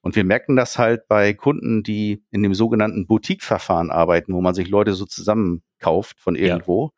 Und 0.00 0.16
wir 0.16 0.24
merken 0.24 0.56
das 0.56 0.78
halt 0.78 1.08
bei 1.08 1.34
Kunden, 1.34 1.82
die 1.82 2.24
in 2.30 2.42
dem 2.42 2.54
sogenannten 2.54 3.06
Boutique-Verfahren 3.06 3.90
arbeiten, 3.90 4.32
wo 4.32 4.40
man 4.40 4.54
sich 4.54 4.70
Leute 4.70 4.94
so 4.94 5.04
zusammenkauft 5.04 6.18
von 6.20 6.36
irgendwo. 6.36 6.92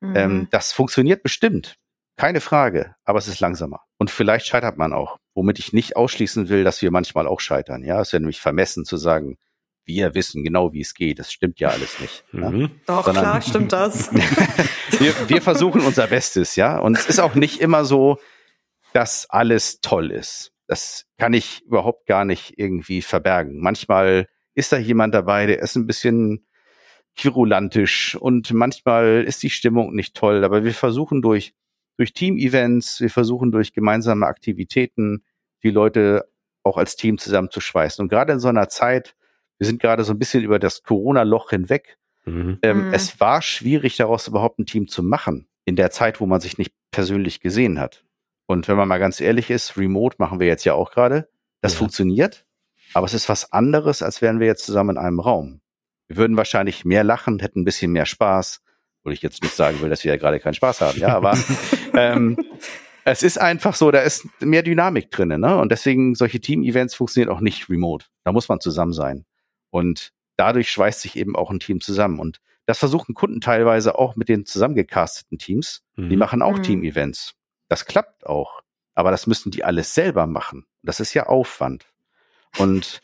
Ja. 0.00 0.08
Mhm. 0.08 0.16
Ähm, 0.16 0.48
das 0.52 0.72
funktioniert 0.72 1.22
bestimmt. 1.22 1.76
Keine 2.16 2.40
Frage. 2.40 2.94
Aber 3.04 3.18
es 3.18 3.28
ist 3.28 3.40
langsamer. 3.40 3.80
Und 3.98 4.10
vielleicht 4.10 4.46
scheitert 4.46 4.78
man 4.78 4.94
auch. 4.94 5.18
Womit 5.34 5.58
ich 5.58 5.74
nicht 5.74 5.96
ausschließen 5.96 6.48
will, 6.48 6.64
dass 6.64 6.80
wir 6.80 6.90
manchmal 6.90 7.26
auch 7.26 7.40
scheitern. 7.40 7.84
Ja, 7.84 8.00
es 8.00 8.14
wäre 8.14 8.22
nämlich 8.22 8.40
vermessen 8.40 8.86
zu 8.86 8.96
sagen, 8.96 9.36
wir 9.84 10.14
wissen 10.14 10.44
genau, 10.44 10.72
wie 10.72 10.80
es 10.80 10.94
geht. 10.94 11.18
Das 11.18 11.32
stimmt 11.32 11.60
ja 11.60 11.68
alles 11.68 12.00
nicht. 12.00 12.24
Mhm. 12.32 12.60
Ja? 12.60 12.68
Doch, 12.86 13.04
Sondern, 13.04 13.24
klar, 13.24 13.42
stimmt 13.42 13.72
das. 13.72 14.12
wir, 14.98 15.14
wir 15.28 15.42
versuchen 15.42 15.82
unser 15.82 16.06
Bestes, 16.06 16.56
ja. 16.56 16.78
Und 16.78 16.96
es 16.96 17.06
ist 17.06 17.20
auch 17.20 17.34
nicht 17.34 17.60
immer 17.60 17.84
so, 17.84 18.18
dass 18.92 19.28
alles 19.28 19.80
toll 19.80 20.10
ist 20.10 20.54
das 20.66 21.06
kann 21.18 21.32
ich 21.32 21.62
überhaupt 21.62 22.06
gar 22.06 22.24
nicht 22.24 22.58
irgendwie 22.58 23.02
verbergen. 23.02 23.60
Manchmal 23.60 24.28
ist 24.54 24.72
da 24.72 24.78
jemand 24.78 25.14
dabei, 25.14 25.46
der 25.46 25.60
ist 25.60 25.76
ein 25.76 25.86
bisschen 25.86 26.46
querulantisch 27.16 28.16
und 28.16 28.52
manchmal 28.52 29.24
ist 29.26 29.42
die 29.42 29.50
Stimmung 29.50 29.94
nicht 29.94 30.16
toll, 30.16 30.44
aber 30.44 30.64
wir 30.64 30.74
versuchen 30.74 31.22
durch, 31.22 31.54
durch 31.96 32.12
Team-Events, 32.12 33.00
wir 33.00 33.10
versuchen 33.10 33.52
durch 33.52 33.72
gemeinsame 33.72 34.26
Aktivitäten 34.26 35.24
die 35.62 35.70
Leute 35.70 36.28
auch 36.62 36.76
als 36.76 36.96
Team 36.96 37.18
zusammenzuschweißen. 37.18 38.02
Und 38.02 38.08
gerade 38.08 38.32
in 38.32 38.40
so 38.40 38.48
einer 38.48 38.68
Zeit, 38.68 39.14
wir 39.58 39.66
sind 39.66 39.80
gerade 39.80 40.04
so 40.04 40.12
ein 40.12 40.18
bisschen 40.18 40.42
über 40.42 40.58
das 40.58 40.82
Corona-Loch 40.82 41.50
hinweg. 41.50 41.98
Mhm. 42.24 42.58
Ähm, 42.62 42.88
mhm. 42.88 42.94
Es 42.94 43.20
war 43.20 43.42
schwierig, 43.42 43.96
daraus 43.96 44.28
überhaupt 44.28 44.58
ein 44.58 44.66
Team 44.66 44.88
zu 44.88 45.02
machen, 45.02 45.46
in 45.64 45.76
der 45.76 45.90
Zeit, 45.90 46.20
wo 46.20 46.26
man 46.26 46.40
sich 46.40 46.58
nicht 46.58 46.72
persönlich 46.90 47.40
gesehen 47.40 47.78
hat. 47.78 48.04
Und 48.46 48.68
wenn 48.68 48.76
man 48.76 48.88
mal 48.88 48.98
ganz 48.98 49.20
ehrlich 49.20 49.50
ist, 49.50 49.76
Remote 49.76 50.16
machen 50.18 50.40
wir 50.40 50.46
jetzt 50.46 50.64
ja 50.64 50.74
auch 50.74 50.90
gerade. 50.90 51.28
Das 51.60 51.72
ja. 51.72 51.78
funktioniert, 51.78 52.44
aber 52.92 53.06
es 53.06 53.14
ist 53.14 53.28
was 53.28 53.52
anderes, 53.52 54.02
als 54.02 54.20
wären 54.20 54.38
wir 54.38 54.46
jetzt 54.46 54.66
zusammen 54.66 54.96
in 54.96 54.98
einem 54.98 55.20
Raum. 55.20 55.60
Wir 56.08 56.18
würden 56.18 56.36
wahrscheinlich 56.36 56.84
mehr 56.84 57.04
lachen, 57.04 57.40
hätten 57.40 57.60
ein 57.60 57.64
bisschen 57.64 57.92
mehr 57.92 58.06
Spaß. 58.06 58.60
Wo 59.02 59.10
ich 59.10 59.20
jetzt 59.20 59.42
nicht 59.42 59.54
sagen 59.54 59.80
will, 59.82 59.90
dass 59.90 60.02
wir 60.02 60.12
ja 60.12 60.18
gerade 60.18 60.40
keinen 60.40 60.54
Spaß 60.54 60.80
haben, 60.80 60.98
ja, 60.98 61.08
aber 61.08 61.36
ähm, 61.94 62.38
es 63.04 63.22
ist 63.22 63.38
einfach 63.38 63.74
so, 63.74 63.90
da 63.90 64.00
ist 64.00 64.26
mehr 64.40 64.62
Dynamik 64.62 65.10
drin, 65.10 65.28
ne? 65.28 65.58
Und 65.58 65.70
deswegen 65.70 66.14
solche 66.14 66.40
Team-Events 66.40 66.94
funktionieren 66.94 67.34
auch 67.34 67.40
nicht 67.40 67.68
remote. 67.68 68.06
Da 68.24 68.32
muss 68.32 68.48
man 68.48 68.60
zusammen 68.60 68.94
sein. 68.94 69.26
Und 69.74 70.12
dadurch 70.36 70.70
schweißt 70.70 71.00
sich 71.00 71.16
eben 71.16 71.34
auch 71.34 71.50
ein 71.50 71.58
Team 71.58 71.80
zusammen. 71.80 72.20
Und 72.20 72.40
das 72.64 72.78
versuchen 72.78 73.12
Kunden 73.12 73.40
teilweise 73.40 73.98
auch 73.98 74.14
mit 74.14 74.28
den 74.28 74.46
zusammengecasteten 74.46 75.36
Teams. 75.36 75.82
Mhm. 75.96 76.10
Die 76.10 76.16
machen 76.16 76.42
auch 76.42 76.58
mhm. 76.58 76.62
Team-Events. 76.62 77.34
Das 77.68 77.84
klappt 77.84 78.24
auch. 78.24 78.60
Aber 78.94 79.10
das 79.10 79.26
müssen 79.26 79.50
die 79.50 79.64
alles 79.64 79.92
selber 79.92 80.28
machen. 80.28 80.64
Das 80.84 81.00
ist 81.00 81.12
ja 81.12 81.26
Aufwand. 81.26 81.86
Und 82.58 83.00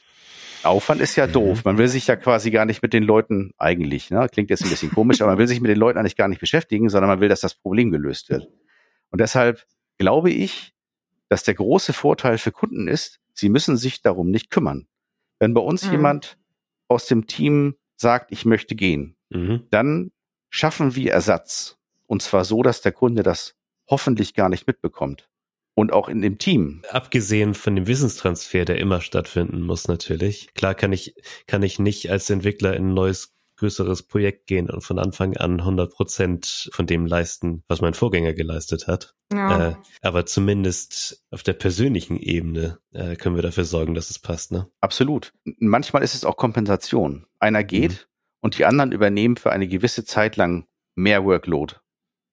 Aufwand 0.62 1.00
ist 1.00 1.16
ja 1.16 1.26
mhm. 1.26 1.32
doof. 1.32 1.64
Man 1.64 1.76
will 1.76 1.88
sich 1.88 2.06
ja 2.06 2.14
quasi 2.14 2.52
gar 2.52 2.66
nicht 2.66 2.82
mit 2.82 2.92
den 2.92 3.02
Leuten 3.02 3.52
eigentlich, 3.58 4.12
ne? 4.12 4.28
klingt 4.30 4.50
jetzt 4.50 4.62
ein 4.62 4.70
bisschen 4.70 4.92
komisch, 4.92 5.20
aber 5.22 5.32
man 5.32 5.38
will 5.38 5.48
sich 5.48 5.60
mit 5.60 5.72
den 5.72 5.78
Leuten 5.78 5.98
eigentlich 5.98 6.14
gar 6.14 6.28
nicht 6.28 6.40
beschäftigen, 6.40 6.88
sondern 6.88 7.08
man 7.10 7.18
will, 7.18 7.28
dass 7.28 7.40
das 7.40 7.56
Problem 7.56 7.90
gelöst 7.90 8.30
wird. 8.30 8.46
Und 9.10 9.20
deshalb 9.20 9.66
glaube 9.98 10.30
ich, 10.30 10.72
dass 11.28 11.42
der 11.42 11.54
große 11.54 11.92
Vorteil 11.92 12.38
für 12.38 12.52
Kunden 12.52 12.86
ist, 12.86 13.18
sie 13.34 13.48
müssen 13.48 13.76
sich 13.76 14.02
darum 14.02 14.30
nicht 14.30 14.50
kümmern. 14.50 14.86
Wenn 15.40 15.52
bei 15.52 15.60
uns 15.62 15.86
mhm. 15.86 15.92
jemand 15.92 16.36
aus 16.90 17.06
dem 17.06 17.26
Team 17.26 17.76
sagt, 17.96 18.32
ich 18.32 18.44
möchte 18.44 18.74
gehen, 18.74 19.16
mhm. 19.30 19.66
dann 19.70 20.10
schaffen 20.50 20.96
wir 20.96 21.12
Ersatz. 21.12 21.78
Und 22.06 22.22
zwar 22.22 22.44
so, 22.44 22.62
dass 22.62 22.82
der 22.82 22.92
Kunde 22.92 23.22
das 23.22 23.54
hoffentlich 23.88 24.34
gar 24.34 24.48
nicht 24.48 24.66
mitbekommt. 24.66 25.28
Und 25.74 25.92
auch 25.92 26.08
in 26.08 26.20
dem 26.20 26.38
Team. 26.38 26.82
Abgesehen 26.90 27.54
von 27.54 27.76
dem 27.76 27.86
Wissenstransfer, 27.86 28.64
der 28.64 28.78
immer 28.78 29.00
stattfinden 29.00 29.62
muss, 29.62 29.86
natürlich. 29.86 30.52
Klar 30.54 30.74
kann 30.74 30.92
ich, 30.92 31.14
kann 31.46 31.62
ich 31.62 31.78
nicht 31.78 32.10
als 32.10 32.28
Entwickler 32.28 32.74
in 32.76 32.88
ein 32.88 32.94
neues 32.94 33.32
größeres 33.60 34.02
Projekt 34.04 34.46
gehen 34.46 34.70
und 34.70 34.80
von 34.80 34.98
Anfang 34.98 35.36
an 35.36 35.60
100 35.60 35.92
Prozent 35.92 36.70
von 36.72 36.86
dem 36.86 37.06
leisten, 37.06 37.62
was 37.68 37.82
mein 37.82 37.94
Vorgänger 37.94 38.32
geleistet 38.32 38.86
hat. 38.86 39.14
Ja. 39.32 39.68
Äh, 39.68 39.74
aber 40.00 40.24
zumindest 40.24 41.22
auf 41.30 41.42
der 41.42 41.52
persönlichen 41.52 42.16
Ebene 42.16 42.78
äh, 42.92 43.16
können 43.16 43.36
wir 43.36 43.42
dafür 43.42 43.64
sorgen, 43.64 43.94
dass 43.94 44.08
es 44.08 44.18
passt. 44.18 44.50
Ne? 44.50 44.66
Absolut. 44.80 45.34
Manchmal 45.58 46.02
ist 46.02 46.14
es 46.14 46.24
auch 46.24 46.36
Kompensation. 46.36 47.26
Einer 47.38 47.62
geht 47.62 47.92
mhm. 47.92 47.96
und 48.40 48.58
die 48.58 48.64
anderen 48.64 48.92
übernehmen 48.92 49.36
für 49.36 49.52
eine 49.52 49.68
gewisse 49.68 50.04
Zeit 50.04 50.36
lang 50.36 50.66
mehr 50.94 51.24
Workload, 51.24 51.74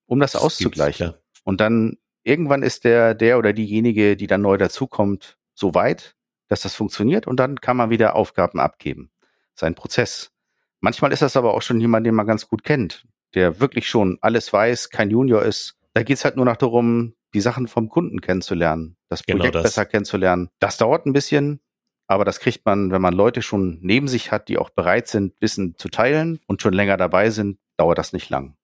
um 0.05 0.21
das, 0.21 0.31
das 0.31 0.41
auszugleichen. 0.41 1.13
Und 1.43 1.59
dann 1.59 1.97
irgendwann 2.23 2.63
ist 2.63 2.85
der, 2.85 3.13
der 3.13 3.37
oder 3.37 3.51
diejenige, 3.51 4.15
die 4.15 4.27
dann 4.27 4.41
neu 4.41 4.57
dazukommt, 4.57 5.37
so 5.53 5.73
weit, 5.73 6.15
dass 6.47 6.61
das 6.61 6.73
funktioniert 6.73 7.27
und 7.27 7.37
dann 7.37 7.59
kann 7.59 7.75
man 7.75 7.89
wieder 7.89 8.15
Aufgaben 8.15 8.59
abgeben. 8.59 9.11
Sein 9.53 9.75
Prozess. 9.75 10.31
Manchmal 10.79 11.11
ist 11.11 11.21
das 11.21 11.35
aber 11.35 11.53
auch 11.53 11.61
schon 11.61 11.79
jemand, 11.79 12.05
den 12.05 12.15
man 12.15 12.27
ganz 12.27 12.47
gut 12.47 12.63
kennt, 12.63 13.05
der 13.33 13.59
wirklich 13.59 13.89
schon 13.89 14.17
alles 14.21 14.51
weiß, 14.53 14.89
kein 14.89 15.09
Junior 15.09 15.43
ist. 15.43 15.75
Da 15.93 16.03
geht's 16.03 16.23
halt 16.23 16.35
nur 16.35 16.45
noch 16.45 16.57
darum, 16.57 17.13
die 17.33 17.41
Sachen 17.41 17.67
vom 17.67 17.89
Kunden 17.89 18.21
kennenzulernen, 18.21 18.95
das 19.09 19.23
genau 19.23 19.39
Projekt 19.39 19.53
genau 19.53 19.63
das. 19.63 19.71
besser 19.71 19.85
kennenzulernen. 19.85 20.49
Das 20.59 20.77
dauert 20.77 21.05
ein 21.05 21.13
bisschen, 21.13 21.59
aber 22.07 22.25
das 22.25 22.39
kriegt 22.39 22.65
man, 22.65 22.91
wenn 22.91 23.01
man 23.01 23.13
Leute 23.13 23.41
schon 23.41 23.79
neben 23.81 24.07
sich 24.07 24.31
hat, 24.31 24.47
die 24.47 24.57
auch 24.57 24.69
bereit 24.69 25.07
sind, 25.07 25.33
Wissen 25.41 25.75
zu 25.77 25.89
teilen 25.89 26.39
und 26.47 26.61
schon 26.61 26.73
länger 26.73 26.97
dabei 26.97 27.29
sind, 27.29 27.59
dauert 27.77 27.97
das 27.97 28.13
nicht 28.13 28.29
lang. 28.29 28.55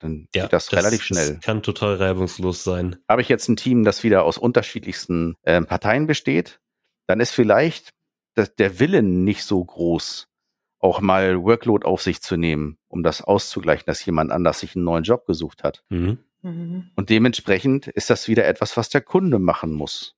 Dann 0.00 0.28
ja, 0.34 0.42
geht 0.42 0.52
das, 0.52 0.66
das 0.66 0.78
relativ 0.78 1.02
schnell. 1.02 1.34
Das 1.34 1.44
kann 1.44 1.62
total 1.62 1.96
reibungslos 1.96 2.64
sein. 2.64 2.96
Habe 3.08 3.22
ich 3.22 3.28
jetzt 3.28 3.48
ein 3.48 3.56
Team, 3.56 3.84
das 3.84 4.02
wieder 4.02 4.24
aus 4.24 4.38
unterschiedlichsten 4.38 5.36
äh, 5.42 5.60
Parteien 5.62 6.06
besteht, 6.06 6.60
dann 7.06 7.20
ist 7.20 7.32
vielleicht 7.32 7.90
das, 8.34 8.54
der 8.54 8.78
Willen 8.78 9.24
nicht 9.24 9.44
so 9.44 9.62
groß, 9.64 10.28
auch 10.80 11.00
mal 11.00 11.42
Workload 11.42 11.86
auf 11.86 12.02
sich 12.02 12.22
zu 12.22 12.36
nehmen, 12.36 12.78
um 12.88 13.02
das 13.02 13.22
auszugleichen, 13.22 13.84
dass 13.86 14.04
jemand 14.04 14.32
anders 14.32 14.60
sich 14.60 14.74
einen 14.74 14.84
neuen 14.84 15.04
Job 15.04 15.26
gesucht 15.26 15.62
hat. 15.62 15.84
Mhm. 15.90 16.18
Mhm. 16.42 16.90
Und 16.96 17.10
dementsprechend 17.10 17.86
ist 17.86 18.10
das 18.10 18.26
wieder 18.26 18.46
etwas, 18.46 18.76
was 18.76 18.88
der 18.88 19.02
Kunde 19.02 19.38
machen 19.38 19.72
muss. 19.72 20.16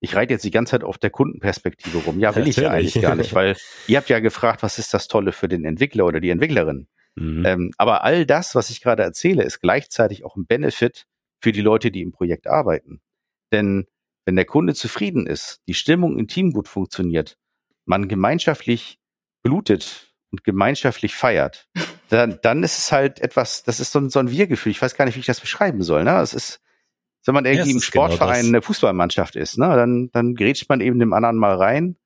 Ich 0.00 0.16
reite 0.16 0.32
jetzt 0.32 0.44
die 0.44 0.50
ganze 0.50 0.70
Zeit 0.72 0.84
auf 0.84 0.96
der 0.96 1.10
Kundenperspektive 1.10 1.98
rum. 1.98 2.18
Ja, 2.18 2.34
will 2.34 2.44
Natürlich. 2.44 2.56
ich 2.56 2.62
ja 2.62 2.70
eigentlich 2.70 3.02
gar 3.02 3.14
nicht, 3.14 3.34
weil 3.34 3.56
ihr 3.86 3.98
habt 3.98 4.08
ja 4.08 4.20
gefragt, 4.20 4.62
was 4.62 4.78
ist 4.78 4.94
das 4.94 5.08
Tolle 5.08 5.32
für 5.32 5.48
den 5.48 5.66
Entwickler 5.66 6.06
oder 6.06 6.20
die 6.20 6.30
Entwicklerin? 6.30 6.88
Mhm. 7.16 7.44
Ähm, 7.44 7.70
aber 7.76 8.02
all 8.02 8.24
das, 8.24 8.54
was 8.54 8.70
ich 8.70 8.80
gerade 8.80 9.02
erzähle, 9.02 9.44
ist 9.44 9.60
gleichzeitig 9.60 10.24
auch 10.24 10.36
ein 10.36 10.46
Benefit 10.46 11.06
für 11.42 11.52
die 11.52 11.60
Leute, 11.60 11.90
die 11.90 12.00
im 12.00 12.12
Projekt 12.12 12.46
arbeiten. 12.46 13.02
Denn 13.52 13.86
wenn 14.24 14.36
der 14.36 14.46
Kunde 14.46 14.74
zufrieden 14.74 15.26
ist, 15.26 15.60
die 15.68 15.74
Stimmung 15.74 16.18
im 16.18 16.28
Team 16.28 16.52
gut 16.52 16.68
funktioniert, 16.68 17.36
man 17.84 18.08
gemeinschaftlich 18.08 18.99
blutet 19.42 20.12
und 20.30 20.44
gemeinschaftlich 20.44 21.14
feiert, 21.14 21.68
dann, 22.08 22.38
dann 22.42 22.62
ist 22.62 22.78
es 22.78 22.92
halt 22.92 23.20
etwas, 23.20 23.62
das 23.62 23.80
ist 23.80 23.92
so 23.92 24.00
ein, 24.00 24.10
so 24.10 24.18
ein 24.18 24.30
Wir-Gefühl. 24.30 24.72
Ich 24.72 24.82
weiß 24.82 24.94
gar 24.94 25.04
nicht, 25.04 25.16
wie 25.16 25.20
ich 25.20 25.26
das 25.26 25.40
beschreiben 25.40 25.82
soll. 25.82 26.04
Ne? 26.04 26.18
Es 26.20 26.34
ist, 26.34 26.60
wenn 27.24 27.34
man 27.34 27.44
irgendwie 27.44 27.70
ja, 27.70 27.74
im 27.74 27.80
genau 27.80 28.08
Sportverein 28.08 28.40
genau 28.40 28.56
eine 28.56 28.62
Fußballmannschaft 28.62 29.36
ist, 29.36 29.58
ne, 29.58 29.68
dann, 29.76 30.10
dann 30.12 30.34
grätscht 30.34 30.68
man 30.68 30.80
eben 30.80 30.98
dem 30.98 31.12
anderen 31.12 31.36
mal 31.36 31.54
rein 31.54 31.96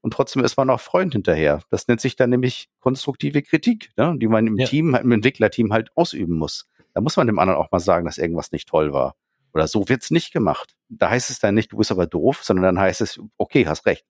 und 0.00 0.12
trotzdem 0.12 0.44
ist 0.44 0.56
man 0.56 0.70
auch 0.70 0.80
Freund 0.80 1.12
hinterher. 1.12 1.62
Das 1.70 1.88
nennt 1.88 2.00
sich 2.00 2.16
dann 2.16 2.30
nämlich 2.30 2.68
konstruktive 2.78 3.42
Kritik, 3.42 3.90
ne, 3.96 4.14
die 4.18 4.28
man 4.28 4.46
im 4.46 4.56
ja. 4.56 4.66
Team, 4.66 4.94
im 4.94 5.12
Entwicklerteam 5.12 5.72
halt 5.72 5.90
ausüben 5.96 6.36
muss. 6.36 6.68
Da 6.94 7.00
muss 7.00 7.16
man 7.16 7.26
dem 7.26 7.38
anderen 7.38 7.58
auch 7.60 7.70
mal 7.70 7.80
sagen, 7.80 8.06
dass 8.06 8.18
irgendwas 8.18 8.52
nicht 8.52 8.68
toll 8.68 8.92
war. 8.92 9.14
Oder 9.52 9.66
so 9.66 9.88
wird's 9.88 10.10
nicht 10.10 10.32
gemacht. 10.32 10.76
Da 10.88 11.10
heißt 11.10 11.30
es 11.30 11.40
dann 11.40 11.54
nicht, 11.54 11.72
du 11.72 11.76
bist 11.76 11.90
aber 11.90 12.06
doof, 12.06 12.44
sondern 12.44 12.64
dann 12.64 12.78
heißt 12.78 13.00
es, 13.00 13.20
okay, 13.36 13.66
hast 13.66 13.86
recht. 13.86 14.06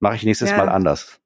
Mache 0.00 0.16
ich 0.16 0.24
nächstes 0.24 0.50
ja. 0.50 0.56
Mal 0.58 0.68
anders. 0.68 1.20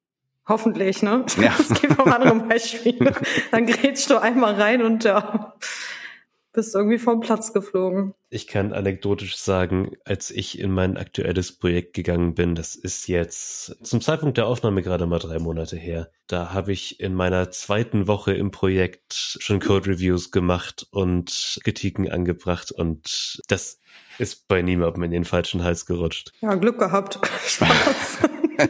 Hoffentlich, 0.47 1.03
ne? 1.03 1.25
Ja. 1.39 1.55
Es 1.59 1.81
gibt 1.81 1.99
auch 1.99 2.05
andere 2.05 2.35
Beispiele. 2.47 3.13
Dann 3.51 3.65
grätschst 3.65 4.09
du 4.09 4.17
einmal 4.17 4.55
rein 4.55 4.81
und 4.81 5.03
ja, 5.03 5.53
bist 6.57 6.73
irgendwie 6.73 6.97
vom 6.97 7.19
Platz 7.19 7.53
geflogen. 7.53 8.13
Ich 8.29 8.47
kann 8.47 8.73
anekdotisch 8.73 9.37
sagen, 9.37 9.91
als 10.05 10.31
ich 10.31 10.57
in 10.59 10.71
mein 10.71 10.97
aktuelles 10.97 11.57
Projekt 11.57 11.93
gegangen 11.93 12.33
bin, 12.33 12.55
das 12.55 12.75
ist 12.75 13.07
jetzt 13.07 13.77
zum 13.85 14.01
Zeitpunkt 14.01 14.37
der 14.37 14.47
Aufnahme 14.47 14.81
gerade 14.81 15.05
mal 15.05 15.19
drei 15.19 15.37
Monate 15.37 15.77
her, 15.77 16.09
da 16.25 16.53
habe 16.53 16.71
ich 16.71 16.99
in 16.99 17.13
meiner 17.13 17.51
zweiten 17.51 18.07
Woche 18.07 18.33
im 18.33 18.49
Projekt 18.49 19.37
schon 19.39 19.59
Code 19.59 19.91
Reviews 19.91 20.31
gemacht 20.31 20.87
und 20.89 21.59
Kritiken 21.63 22.09
angebracht 22.09 22.71
und 22.71 23.39
das 23.49 23.79
ist 24.17 24.47
bei 24.47 24.63
niemandem 24.63 25.03
in 25.03 25.11
den 25.11 25.25
falschen 25.25 25.63
Hals 25.63 25.85
gerutscht. 25.85 26.31
Ja, 26.41 26.55
Glück 26.55 26.79
gehabt. 26.79 27.19
Spaß. 27.45 28.17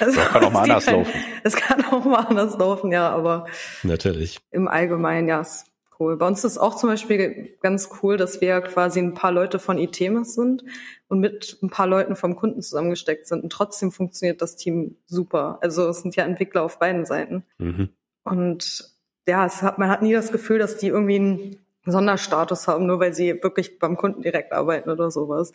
Es 0.00 0.16
kann 0.16 0.44
auch 0.44 0.50
mal 0.50 0.62
anders 0.62 0.86
laufen. 0.86 1.12
Es 1.44 1.54
kann 1.54 1.84
auch 1.84 2.04
mal 2.04 2.26
anders 2.26 2.58
laufen, 2.58 2.90
ja, 2.90 3.10
aber 3.10 3.46
natürlich. 3.84 4.40
Im 4.50 4.66
Allgemeinen, 4.66 5.28
ja, 5.28 5.40
ist 5.40 5.66
cool. 5.98 6.16
Bei 6.16 6.26
uns 6.26 6.44
ist 6.44 6.58
auch 6.58 6.76
zum 6.76 6.90
Beispiel 6.90 7.56
ganz 7.60 7.88
cool, 8.02 8.16
dass 8.16 8.40
wir 8.40 8.60
quasi 8.60 9.00
ein 9.00 9.14
paar 9.14 9.32
Leute 9.32 9.58
von 9.58 9.78
ITEMIS 9.78 10.34
sind 10.34 10.64
und 11.08 11.20
mit 11.20 11.58
ein 11.62 11.70
paar 11.70 11.86
Leuten 11.86 12.16
vom 12.16 12.36
Kunden 12.36 12.62
zusammengesteckt 12.62 13.26
sind. 13.26 13.42
Und 13.44 13.50
trotzdem 13.50 13.92
funktioniert 13.92 14.42
das 14.42 14.56
Team 14.56 14.96
super. 15.06 15.58
Also 15.62 15.88
es 15.88 16.02
sind 16.02 16.16
ja 16.16 16.24
Entwickler 16.24 16.62
auf 16.62 16.78
beiden 16.78 17.04
Seiten. 17.06 17.44
Mhm. 17.58 17.90
Und 18.24 18.90
ja, 19.28 19.46
es 19.46 19.62
hat, 19.62 19.78
man 19.78 19.88
hat 19.88 20.02
nie 20.02 20.12
das 20.12 20.32
Gefühl, 20.32 20.58
dass 20.58 20.76
die 20.76 20.88
irgendwie 20.88 21.16
einen 21.16 21.58
Sonderstatus 21.86 22.66
haben, 22.68 22.86
nur 22.86 23.00
weil 23.00 23.14
sie 23.14 23.42
wirklich 23.42 23.78
beim 23.78 23.96
Kunden 23.96 24.22
direkt 24.22 24.52
arbeiten 24.52 24.90
oder 24.90 25.10
sowas. 25.10 25.52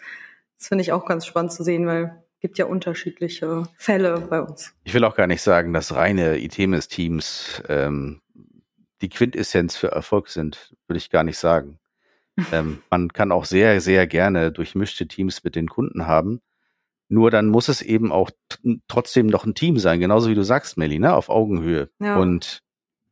Das 0.58 0.68
finde 0.68 0.82
ich 0.84 0.92
auch 0.92 1.06
ganz 1.06 1.26
spannend 1.26 1.52
zu 1.52 1.64
sehen, 1.64 1.88
weil 1.88 2.24
gibt 2.40 2.58
ja 2.58 2.66
unterschiedliche 2.66 3.64
Fälle 3.78 4.22
bei 4.30 4.42
uns. 4.42 4.74
Ich 4.84 4.94
will 4.94 5.04
auch 5.04 5.16
gar 5.16 5.28
nicht 5.28 5.42
sagen, 5.42 5.74
dass 5.74 5.96
reine 5.96 6.40
ITEMIS-Teams 6.40 7.64
ähm, 7.68 8.22
die 9.02 9.10
Quintessenz 9.10 9.76
für 9.76 9.92
Erfolg 9.92 10.30
sind, 10.30 10.76
würde 10.88 10.98
ich 10.98 11.10
gar 11.10 11.24
nicht 11.24 11.38
sagen. 11.38 11.80
ähm, 12.52 12.82
man 12.90 13.12
kann 13.12 13.32
auch 13.32 13.46
sehr, 13.46 13.82
sehr 13.82 14.08
gerne 14.08 14.52
durchmischte 14.52 15.08
Teams 15.08 15.44
mit 15.44 15.56
den 15.56 15.68
Kunden 15.68 16.08
haben. 16.08 16.42
Nur 17.10 17.32
dann 17.32 17.48
muss 17.48 17.70
es 17.70 17.82
eben 17.82 18.12
auch 18.12 18.30
trotzdem 18.88 19.28
noch 19.28 19.46
ein 19.46 19.56
Team 19.56 19.80
sein, 19.80 20.00
genauso 20.00 20.30
wie 20.30 20.36
du 20.36 20.44
sagst, 20.44 20.78
Melly, 20.78 21.00
ne, 21.00 21.14
auf 21.14 21.30
Augenhöhe. 21.30 21.90
Ja. 22.00 22.18
Und 22.18 22.62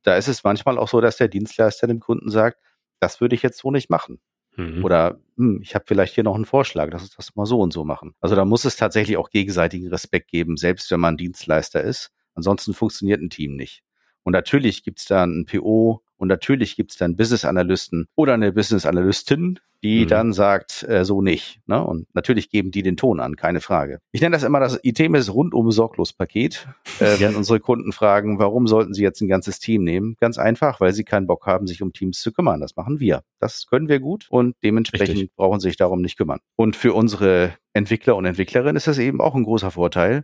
da 0.04 0.16
ist 0.16 0.28
es 0.28 0.44
manchmal 0.44 0.78
auch 0.78 0.88
so, 0.88 1.02
dass 1.02 1.18
der 1.18 1.28
Dienstleister 1.28 1.88
dem 1.88 2.00
Kunden 2.00 2.30
sagt, 2.30 2.60
das 3.00 3.20
würde 3.22 3.36
ich 3.36 3.42
jetzt 3.42 3.58
so 3.60 3.72
nicht 3.72 3.90
machen. 3.90 4.22
Mhm. 4.58 4.84
Oder 4.84 5.20
hm, 5.38 5.62
ich 5.62 5.76
habe 5.76 5.86
vielleicht 5.88 6.16
hier 6.16 6.24
noch 6.24 6.36
einen 6.36 6.46
Vorschlag, 6.46 6.90
dass 6.90 7.04
wir 7.04 7.10
das 7.16 7.36
mal 7.36 7.46
so 7.46 7.60
und 7.60 7.72
so 7.72 7.86
machen. 7.86 8.16
Also 8.20 8.36
da 8.36 8.44
muss 8.44 8.66
es 8.66 8.76
tatsächlich 8.76 9.18
auch 9.18 9.30
gegenseitigen 9.30 9.88
Respekt 9.88 10.30
geben, 10.30 10.58
selbst 10.58 10.92
wenn 10.92 11.00
man 11.00 11.16
Dienstleister 11.16 11.82
ist. 11.82 12.12
Ansonsten 12.34 12.74
funktioniert 12.74 13.22
ein 13.22 13.30
Team 13.30 13.56
nicht. 13.56 13.84
Und 14.24 14.34
natürlich 14.34 14.84
gibt's 14.84 15.06
da 15.06 15.24
einen 15.24 15.46
PO 15.46 16.02
und 16.18 16.28
natürlich 16.28 16.76
gibt's 16.76 16.98
dann 16.98 17.16
Business 17.16 17.46
Analysten 17.46 18.08
oder 18.16 18.34
eine 18.34 18.52
Business 18.52 18.86
Analystin, 18.86 19.60
die 19.84 20.04
mhm. 20.04 20.08
dann 20.08 20.34
sagt, 20.34 20.84
äh, 20.84 21.06
so 21.06 21.22
nicht. 21.22 21.62
Ne? 21.68 21.84
Und 21.84 22.08
natürlich 22.14 22.50
geben 22.50 22.72
die 22.72 22.82
den 22.82 22.98
Ton 22.98 23.20
an, 23.20 23.36
keine 23.36 23.62
Frage. 23.62 24.00
Ich 24.12 24.22
nenne 24.22 24.36
das 24.36 24.44
immer 24.44 24.60
das 24.60 24.80
ITMS 24.82 25.34
rundum 25.34 25.72
sorglos 25.72 26.14
Paket. 26.14 26.68
Äh, 27.00 27.20
wenn 27.20 27.36
unsere 27.36 27.60
Kunden 27.60 27.92
fragen, 27.92 28.40
warum 28.40 28.66
sollten 28.66 28.96
sie 28.96 29.04
jetzt 29.04 29.22
ein 29.22 29.28
ganzes 29.28 29.60
Team 29.60 29.84
nehmen? 29.84 30.16
Ganz 30.20 30.40
einfach, 30.40 30.80
weil 30.80 30.94
sie 30.94 31.04
keinen 31.04 31.28
Bock 31.28 31.46
haben, 31.46 31.68
sich 31.68 31.84
um 31.84 31.94
Teams 31.94 32.22
zu 32.22 32.32
kümmern. 32.32 32.60
Das 32.60 32.76
machen 32.76 33.00
wir. 33.00 33.22
Das 33.40 33.68
können 33.68 33.88
wir 33.88 34.00
gut 34.00 34.26
und 34.32 34.56
dementsprechend 34.64 35.10
Richtig. 35.10 35.36
brauchen 35.36 35.60
sie 35.60 35.68
sich 35.68 35.78
darum 35.78 36.02
nicht 36.02 36.18
kümmern. 36.18 36.40
Und 36.56 36.76
für 36.76 36.94
unsere 36.94 37.54
Entwickler 37.74 38.16
und 38.16 38.26
Entwicklerinnen 38.26 38.76
ist 38.76 38.88
das 38.88 38.98
eben 38.98 39.22
auch 39.22 39.36
ein 39.36 39.44
großer 39.44 39.70
Vorteil. 39.70 40.24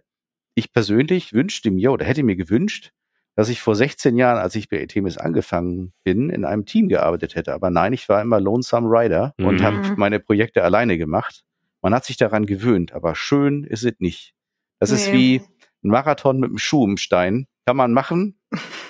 Ich 0.55 0.73
persönlich 0.73 1.33
wünschte 1.33 1.69
mir 1.69 1.91
oder 1.91 2.05
hätte 2.05 2.23
mir 2.23 2.35
gewünscht, 2.35 2.91
dass 3.35 3.49
ich 3.49 3.61
vor 3.61 3.75
16 3.75 4.15
Jahren, 4.17 4.37
als 4.37 4.55
ich 4.55 4.69
bei 4.69 4.77
ETMS 4.77 5.17
angefangen 5.17 5.93
bin, 6.03 6.29
in 6.29 6.45
einem 6.45 6.65
Team 6.65 6.87
gearbeitet 6.87 7.35
hätte. 7.35 7.53
Aber 7.53 7.69
nein, 7.69 7.93
ich 7.93 8.07
war 8.09 8.21
immer 8.21 8.39
Lonesome 8.39 8.87
Rider 8.89 9.33
mhm. 9.37 9.45
und 9.45 9.63
habe 9.63 9.95
meine 9.97 10.19
Projekte 10.19 10.63
alleine 10.63 10.97
gemacht. 10.97 11.43
Man 11.81 11.93
hat 11.93 12.05
sich 12.05 12.17
daran 12.17 12.45
gewöhnt, 12.45 12.93
aber 12.93 13.15
schön 13.15 13.63
ist 13.63 13.83
es 13.83 13.93
nicht. 13.99 14.33
Das 14.79 14.91
nee. 14.91 14.97
ist 14.97 15.11
wie 15.11 15.41
ein 15.83 15.89
Marathon 15.89 16.39
mit 16.39 16.49
einem 16.49 16.57
Schuh 16.57 16.85
im 16.85 16.97
Stein. 16.97 17.47
Kann 17.65 17.77
man 17.77 17.93
machen, 17.93 18.37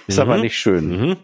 ist 0.08 0.16
mhm. 0.18 0.22
aber 0.22 0.38
nicht 0.38 0.58
schön. 0.58 0.90
Mhm. 0.90 1.18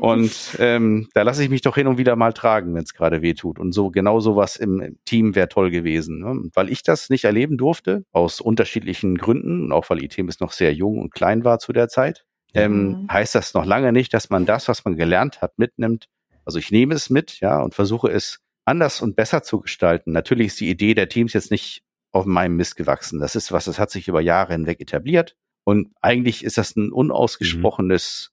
Und 0.00 0.56
ähm, 0.58 1.08
da 1.14 1.22
lasse 1.22 1.44
ich 1.44 1.48
mich 1.48 1.62
doch 1.62 1.76
hin 1.76 1.86
und 1.86 1.96
wieder 1.96 2.16
mal 2.16 2.32
tragen, 2.32 2.74
wenn 2.74 2.82
es 2.82 2.92
gerade 2.92 3.22
weh 3.22 3.34
tut. 3.34 3.60
Und 3.60 3.70
so 3.70 3.90
genau 3.90 4.18
sowas 4.18 4.56
im 4.56 4.98
Team 5.04 5.36
wäre 5.36 5.48
toll 5.48 5.70
gewesen. 5.70 6.18
Ne? 6.18 6.50
Weil 6.54 6.70
ich 6.70 6.82
das 6.82 7.08
nicht 7.08 7.22
erleben 7.22 7.56
durfte, 7.56 8.04
aus 8.10 8.40
unterschiedlichen 8.40 9.16
Gründen, 9.16 9.66
und 9.66 9.72
auch 9.72 9.88
weil 9.90 10.02
ITEM 10.02 10.28
noch 10.40 10.50
sehr 10.50 10.74
jung 10.74 10.98
und 10.98 11.14
klein 11.14 11.44
war 11.44 11.60
zu 11.60 11.72
der 11.72 11.88
Zeit, 11.88 12.24
ähm, 12.54 13.02
mhm. 13.02 13.08
heißt 13.10 13.34
das 13.34 13.54
noch 13.54 13.64
lange 13.64 13.92
nicht, 13.92 14.12
dass 14.14 14.30
man 14.30 14.46
das, 14.46 14.68
was 14.68 14.84
man 14.84 14.96
gelernt 14.96 15.42
hat, 15.42 15.58
mitnimmt. 15.58 16.08
Also 16.44 16.58
ich 16.58 16.70
nehme 16.70 16.94
es 16.94 17.10
mit, 17.10 17.40
ja, 17.40 17.60
und 17.60 17.74
versuche 17.74 18.10
es 18.10 18.40
anders 18.64 19.00
und 19.00 19.16
besser 19.16 19.42
zu 19.42 19.60
gestalten. 19.60 20.12
Natürlich 20.12 20.48
ist 20.48 20.60
die 20.60 20.70
Idee 20.70 20.94
der 20.94 21.08
Teams 21.08 21.32
jetzt 21.32 21.50
nicht 21.50 21.82
auf 22.12 22.26
meinem 22.26 22.56
Mist 22.56 22.76
gewachsen. 22.76 23.20
Das 23.20 23.36
ist 23.36 23.52
was, 23.52 23.64
das 23.64 23.78
hat 23.78 23.90
sich 23.90 24.08
über 24.08 24.20
Jahre 24.20 24.52
hinweg 24.52 24.80
etabliert. 24.80 25.36
Und 25.64 25.92
eigentlich 26.00 26.44
ist 26.44 26.58
das 26.58 26.76
ein 26.76 26.92
unausgesprochenes, 26.92 28.32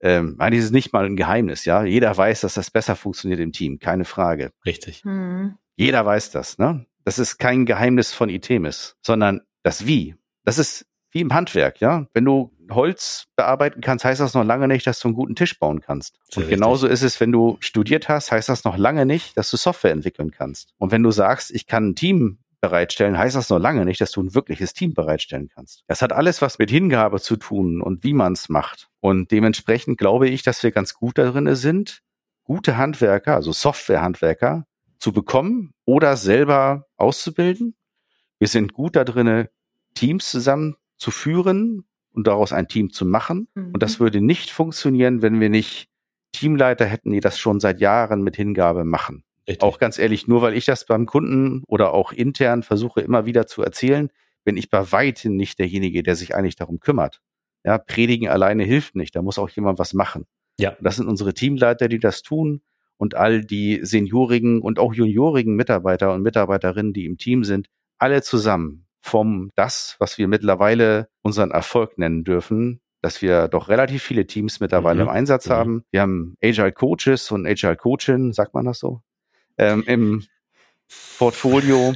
mhm. 0.00 0.08
ähm, 0.08 0.36
eigentlich 0.38 0.60
ist 0.60 0.66
es 0.66 0.70
nicht 0.72 0.92
mal 0.92 1.04
ein 1.04 1.16
Geheimnis, 1.16 1.64
ja. 1.64 1.84
Jeder 1.84 2.16
weiß, 2.16 2.40
dass 2.40 2.54
das 2.54 2.70
besser 2.70 2.96
funktioniert 2.96 3.40
im 3.40 3.52
Team, 3.52 3.78
keine 3.78 4.04
Frage. 4.04 4.52
Richtig. 4.64 5.04
Mhm. 5.04 5.56
Jeder 5.76 6.04
weiß 6.04 6.30
das, 6.30 6.58
ne? 6.58 6.86
Das 7.04 7.18
ist 7.18 7.38
kein 7.38 7.66
Geheimnis 7.66 8.12
von 8.12 8.28
Itemis, 8.28 8.96
sondern 9.02 9.42
das 9.62 9.86
Wie. 9.86 10.16
Das 10.44 10.58
ist 10.58 10.86
wie 11.10 11.20
im 11.20 11.34
Handwerk, 11.34 11.80
ja. 11.80 12.06
Wenn 12.14 12.24
du 12.24 12.52
Holz 12.74 13.26
bearbeiten 13.36 13.80
kannst, 13.80 14.04
heißt 14.04 14.20
das 14.20 14.34
noch 14.34 14.44
lange 14.44 14.68
nicht, 14.68 14.86
dass 14.86 15.00
du 15.00 15.08
einen 15.08 15.14
guten 15.14 15.34
Tisch 15.34 15.58
bauen 15.58 15.80
kannst. 15.80 16.18
Sehr 16.30 16.44
und 16.44 16.50
genauso 16.50 16.86
richtig. 16.86 17.04
ist 17.04 17.14
es, 17.14 17.20
wenn 17.20 17.32
du 17.32 17.56
studiert 17.60 18.08
hast, 18.08 18.32
heißt 18.32 18.48
das 18.48 18.64
noch 18.64 18.76
lange 18.76 19.06
nicht, 19.06 19.36
dass 19.36 19.50
du 19.50 19.56
Software 19.56 19.92
entwickeln 19.92 20.30
kannst. 20.30 20.74
Und 20.78 20.90
wenn 20.90 21.02
du 21.02 21.10
sagst, 21.10 21.50
ich 21.50 21.66
kann 21.66 21.90
ein 21.90 21.94
Team 21.94 22.38
bereitstellen, 22.60 23.18
heißt 23.18 23.36
das 23.36 23.50
noch 23.50 23.58
lange 23.58 23.84
nicht, 23.84 24.00
dass 24.00 24.12
du 24.12 24.22
ein 24.22 24.34
wirkliches 24.34 24.72
Team 24.72 24.94
bereitstellen 24.94 25.48
kannst. 25.52 25.82
Das 25.88 26.00
hat 26.00 26.12
alles 26.12 26.40
was 26.40 26.58
mit 26.58 26.70
Hingabe 26.70 27.20
zu 27.20 27.36
tun 27.36 27.82
und 27.82 28.04
wie 28.04 28.14
man 28.14 28.32
es 28.32 28.48
macht. 28.48 28.88
Und 29.00 29.30
dementsprechend 29.32 29.98
glaube 29.98 30.28
ich, 30.28 30.42
dass 30.42 30.62
wir 30.62 30.70
ganz 30.70 30.94
gut 30.94 31.18
darin 31.18 31.54
sind, 31.56 32.02
gute 32.44 32.76
Handwerker, 32.76 33.34
also 33.34 33.52
Softwarehandwerker, 33.52 34.64
zu 34.98 35.12
bekommen 35.12 35.72
oder 35.84 36.16
selber 36.16 36.86
auszubilden. 36.96 37.74
Wir 38.38 38.46
sind 38.48 38.72
gut 38.72 38.94
darin, 38.94 39.48
Teams 39.94 40.30
zusammen 40.30 40.76
zu 40.96 41.10
führen 41.10 41.84
und 42.12 42.26
daraus 42.26 42.52
ein 42.52 42.68
Team 42.68 42.92
zu 42.92 43.04
machen. 43.04 43.48
Mhm. 43.54 43.72
Und 43.72 43.82
das 43.82 43.98
mhm. 43.98 44.04
würde 44.04 44.20
nicht 44.20 44.50
funktionieren, 44.50 45.22
wenn 45.22 45.40
wir 45.40 45.48
nicht 45.48 45.88
Teamleiter 46.32 46.84
hätten, 46.84 47.10
die 47.10 47.20
das 47.20 47.38
schon 47.38 47.60
seit 47.60 47.80
Jahren 47.80 48.22
mit 48.22 48.36
Hingabe 48.36 48.84
machen. 48.84 49.24
Richtig. 49.48 49.62
Auch 49.62 49.78
ganz 49.78 49.98
ehrlich, 49.98 50.28
nur 50.28 50.40
weil 50.42 50.54
ich 50.54 50.64
das 50.64 50.86
beim 50.86 51.06
Kunden 51.06 51.62
oder 51.66 51.92
auch 51.92 52.12
intern 52.12 52.62
versuche 52.62 53.00
immer 53.00 53.26
wieder 53.26 53.46
zu 53.46 53.62
erzählen, 53.62 54.10
bin 54.44 54.56
ich 54.56 54.70
bei 54.70 54.92
weitem 54.92 55.36
nicht 55.36 55.58
derjenige, 55.58 56.02
der 56.02 56.16
sich 56.16 56.34
eigentlich 56.34 56.56
darum 56.56 56.80
kümmert. 56.80 57.20
Ja, 57.64 57.78
predigen 57.78 58.28
alleine 58.28 58.64
hilft 58.64 58.96
nicht. 58.96 59.14
Da 59.14 59.22
muss 59.22 59.38
auch 59.38 59.50
jemand 59.50 59.78
was 59.78 59.94
machen. 59.94 60.26
Ja. 60.58 60.76
Das 60.80 60.96
sind 60.96 61.08
unsere 61.08 61.34
Teamleiter, 61.34 61.88
die 61.88 61.98
das 61.98 62.22
tun 62.22 62.62
und 62.96 63.14
all 63.14 63.44
die 63.44 63.80
seniorigen 63.82 64.60
und 64.60 64.78
auch 64.78 64.94
juniorigen 64.94 65.54
Mitarbeiter 65.54 66.12
und 66.12 66.22
Mitarbeiterinnen, 66.22 66.92
die 66.92 67.06
im 67.06 67.18
Team 67.18 67.44
sind, 67.44 67.68
alle 67.98 68.22
zusammen 68.22 68.81
vom 69.02 69.50
das, 69.56 69.96
was 69.98 70.16
wir 70.18 70.28
mittlerweile 70.28 71.08
unseren 71.22 71.50
Erfolg 71.50 71.98
nennen 71.98 72.24
dürfen, 72.24 72.80
dass 73.02 73.20
wir 73.20 73.48
doch 73.48 73.68
relativ 73.68 74.02
viele 74.02 74.26
Teams 74.26 74.60
mittlerweile 74.60 75.02
mhm. 75.02 75.08
im 75.08 75.14
Einsatz 75.14 75.48
mhm. 75.48 75.52
haben. 75.52 75.84
Wir 75.90 76.00
haben 76.00 76.36
Agile 76.42 76.72
Coaches 76.72 77.30
und 77.30 77.46
Agile 77.46 77.76
Coachin, 77.76 78.32
sagt 78.32 78.54
man 78.54 78.64
das 78.64 78.78
so, 78.78 79.02
ähm, 79.58 79.82
im 79.86 80.24
Portfolio. 81.18 81.94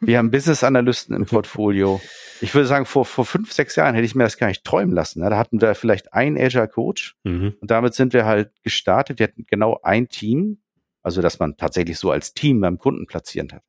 Wir 0.00 0.18
haben 0.18 0.30
Business 0.30 0.62
Analysten 0.62 1.16
im 1.16 1.26
Portfolio. 1.26 2.00
Ich 2.40 2.54
würde 2.54 2.68
sagen, 2.68 2.84
vor, 2.84 3.04
vor 3.04 3.24
fünf, 3.24 3.52
sechs 3.52 3.74
Jahren 3.74 3.94
hätte 3.94 4.04
ich 4.04 4.14
mir 4.14 4.22
das 4.22 4.36
gar 4.36 4.46
nicht 4.46 4.62
träumen 4.62 4.94
lassen. 4.94 5.20
Da 5.20 5.36
hatten 5.36 5.60
wir 5.60 5.74
vielleicht 5.74 6.12
einen 6.12 6.38
Agile 6.38 6.68
Coach 6.68 7.16
mhm. 7.24 7.54
und 7.60 7.70
damit 7.70 7.94
sind 7.94 8.12
wir 8.12 8.26
halt 8.26 8.52
gestartet. 8.62 9.18
Wir 9.18 9.24
hatten 9.28 9.44
genau 9.48 9.80
ein 9.82 10.08
Team, 10.08 10.58
also 11.02 11.20
dass 11.20 11.40
man 11.40 11.56
tatsächlich 11.56 11.98
so 11.98 12.10
als 12.10 12.34
Team 12.34 12.60
beim 12.60 12.78
Kunden 12.78 13.06
platzieren 13.06 13.50
hat. 13.50 13.62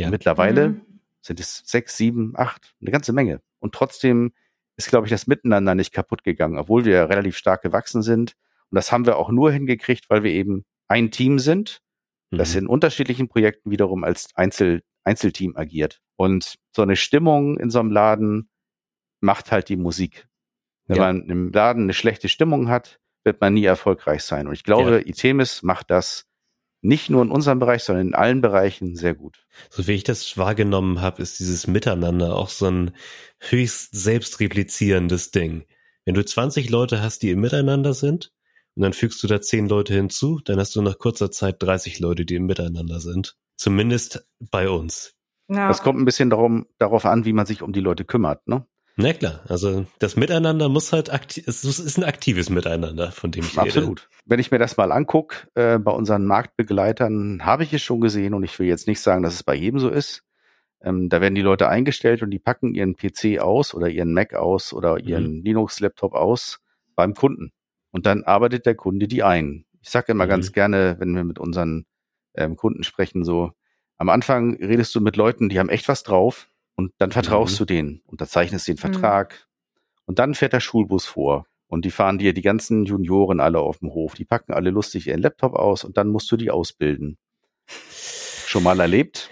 Ja. 0.00 0.10
mittlerweile 0.10 0.68
mhm. 0.70 0.80
Sind 1.22 1.40
es 1.40 1.62
sechs, 1.66 1.96
sieben, 1.96 2.32
acht, 2.36 2.74
eine 2.80 2.90
ganze 2.90 3.12
Menge. 3.12 3.40
Und 3.58 3.74
trotzdem 3.74 4.32
ist, 4.76 4.88
glaube 4.88 5.06
ich, 5.06 5.10
das 5.10 5.26
Miteinander 5.26 5.74
nicht 5.74 5.92
kaputt 5.92 6.24
gegangen, 6.24 6.58
obwohl 6.58 6.84
wir 6.84 7.08
relativ 7.08 7.36
stark 7.36 7.62
gewachsen 7.62 8.02
sind. 8.02 8.34
Und 8.70 8.76
das 8.76 8.92
haben 8.92 9.06
wir 9.06 9.16
auch 9.16 9.30
nur 9.30 9.52
hingekriegt, 9.52 10.08
weil 10.08 10.22
wir 10.22 10.32
eben 10.32 10.64
ein 10.88 11.10
Team 11.10 11.38
sind, 11.38 11.82
das 12.30 12.54
mhm. 12.54 12.60
in 12.60 12.66
unterschiedlichen 12.68 13.28
Projekten 13.28 13.70
wiederum 13.70 14.04
als 14.04 14.28
Einzel 14.34 14.82
Einzelteam 15.04 15.56
agiert. 15.56 16.00
Und 16.16 16.56
so 16.74 16.82
eine 16.82 16.96
Stimmung 16.96 17.58
in 17.58 17.70
so 17.70 17.80
einem 17.80 17.90
Laden 17.90 18.50
macht 19.20 19.50
halt 19.50 19.68
die 19.68 19.76
Musik. 19.76 20.28
Wenn 20.86 20.96
ja. 20.96 21.02
man 21.04 21.28
im 21.28 21.52
Laden 21.52 21.84
eine 21.84 21.94
schlechte 21.94 22.28
Stimmung 22.28 22.68
hat, 22.68 23.00
wird 23.24 23.40
man 23.40 23.54
nie 23.54 23.64
erfolgreich 23.64 24.22
sein. 24.22 24.46
Und 24.46 24.54
ich 24.54 24.64
glaube, 24.64 24.98
ja. 24.98 25.06
Itemis 25.06 25.62
macht 25.62 25.90
das 25.90 26.26
nicht 26.82 27.10
nur 27.10 27.22
in 27.22 27.30
unserem 27.30 27.58
Bereich, 27.58 27.84
sondern 27.84 28.08
in 28.08 28.14
allen 28.14 28.40
Bereichen 28.40 28.96
sehr 28.96 29.14
gut. 29.14 29.46
So 29.68 29.86
wie 29.86 29.92
ich 29.92 30.04
das 30.04 30.38
wahrgenommen 30.38 31.00
habe, 31.00 31.22
ist 31.22 31.38
dieses 31.38 31.66
Miteinander 31.66 32.36
auch 32.36 32.48
so 32.48 32.66
ein 32.66 32.92
höchst 33.38 33.94
selbstreplizierendes 33.94 35.30
Ding. 35.30 35.64
Wenn 36.04 36.14
du 36.14 36.24
20 36.24 36.70
Leute 36.70 37.02
hast, 37.02 37.22
die 37.22 37.30
im 37.30 37.40
Miteinander 37.40 37.94
sind, 37.94 38.32
und 38.76 38.82
dann 38.82 38.92
fügst 38.92 39.22
du 39.22 39.26
da 39.26 39.40
10 39.40 39.68
Leute 39.68 39.94
hinzu, 39.94 40.40
dann 40.44 40.58
hast 40.58 40.74
du 40.76 40.82
nach 40.82 40.96
kurzer 40.96 41.30
Zeit 41.30 41.62
30 41.62 41.98
Leute, 41.98 42.24
die 42.24 42.36
im 42.36 42.46
Miteinander 42.46 43.00
sind. 43.00 43.36
Zumindest 43.56 44.26
bei 44.38 44.70
uns. 44.70 45.14
Ja. 45.48 45.68
Das 45.68 45.82
kommt 45.82 45.98
ein 46.00 46.04
bisschen 46.04 46.30
darum, 46.30 46.66
darauf 46.78 47.04
an, 47.04 47.24
wie 47.24 47.32
man 47.32 47.44
sich 47.44 47.62
um 47.62 47.72
die 47.72 47.80
Leute 47.80 48.04
kümmert, 48.04 48.46
ne? 48.46 48.64
Na 48.96 49.12
klar, 49.12 49.40
also 49.48 49.86
das 49.98 50.16
Miteinander 50.16 50.68
muss 50.68 50.92
halt 50.92 51.12
aktiv, 51.12 51.44
es 51.46 51.64
ist 51.64 51.96
ein 51.96 52.04
aktives 52.04 52.50
Miteinander, 52.50 53.12
von 53.12 53.30
dem 53.30 53.44
ich 53.44 53.58
Absolut. 53.58 53.66
rede. 53.66 53.78
Absolut. 53.78 54.08
Wenn 54.26 54.40
ich 54.40 54.50
mir 54.50 54.58
das 54.58 54.76
mal 54.76 54.92
angucke, 54.92 55.48
äh, 55.54 55.78
bei 55.78 55.92
unseren 55.92 56.26
Marktbegleitern 56.26 57.44
habe 57.44 57.64
ich 57.64 57.72
es 57.72 57.82
schon 57.82 58.00
gesehen 58.00 58.34
und 58.34 58.42
ich 58.42 58.58
will 58.58 58.66
jetzt 58.66 58.86
nicht 58.86 59.00
sagen, 59.00 59.22
dass 59.22 59.34
es 59.34 59.42
bei 59.42 59.54
jedem 59.54 59.80
so 59.80 59.88
ist. 59.88 60.22
Ähm, 60.82 61.08
da 61.08 61.20
werden 61.20 61.34
die 61.34 61.42
Leute 61.42 61.68
eingestellt 61.68 62.22
und 62.22 62.30
die 62.30 62.38
packen 62.38 62.74
ihren 62.74 62.96
PC 62.96 63.38
aus 63.38 63.74
oder 63.74 63.88
ihren 63.88 64.12
Mac 64.12 64.34
aus 64.34 64.72
oder 64.72 64.98
ihren 64.98 65.38
mhm. 65.38 65.44
Linux-Laptop 65.44 66.14
aus 66.14 66.60
beim 66.94 67.14
Kunden. 67.14 67.52
Und 67.90 68.06
dann 68.06 68.24
arbeitet 68.24 68.66
der 68.66 68.74
Kunde 68.74 69.08
die 69.08 69.22
ein. 69.22 69.64
Ich 69.82 69.90
sage 69.90 70.12
immer 70.12 70.24
mhm. 70.24 70.30
ganz 70.30 70.52
gerne, 70.52 70.96
wenn 70.98 71.14
wir 71.14 71.24
mit 71.24 71.38
unseren 71.38 71.86
ähm, 72.34 72.56
Kunden 72.56 72.82
sprechen, 72.82 73.24
so 73.24 73.52
am 73.98 74.08
Anfang 74.08 74.56
redest 74.56 74.94
du 74.94 75.00
mit 75.00 75.16
Leuten, 75.16 75.50
die 75.50 75.58
haben 75.58 75.68
echt 75.68 75.88
was 75.88 76.02
drauf 76.02 76.48
und 76.80 76.94
dann 76.96 77.12
vertraust 77.12 77.54
mhm. 77.54 77.58
du 77.58 77.64
denen, 77.66 78.02
unterzeichnest 78.06 78.66
den 78.66 78.76
mhm. 78.76 78.78
Vertrag 78.78 79.34
mhm. 79.34 80.02
und 80.06 80.18
dann 80.18 80.34
fährt 80.34 80.54
der 80.54 80.60
Schulbus 80.60 81.04
vor 81.04 81.44
und 81.66 81.84
die 81.84 81.90
fahren 81.90 82.16
dir 82.16 82.32
die 82.32 82.40
ganzen 82.40 82.86
Junioren 82.86 83.38
alle 83.38 83.58
auf 83.58 83.80
dem 83.80 83.92
Hof, 83.92 84.14
die 84.14 84.24
packen 84.24 84.54
alle 84.54 84.70
lustig 84.70 85.06
ihren 85.08 85.20
Laptop 85.20 85.52
aus 85.54 85.84
und 85.84 85.98
dann 85.98 86.08
musst 86.08 86.32
du 86.32 86.38
die 86.38 86.50
ausbilden. 86.50 87.18
Schon 88.46 88.62
mal 88.62 88.80
erlebt? 88.80 89.28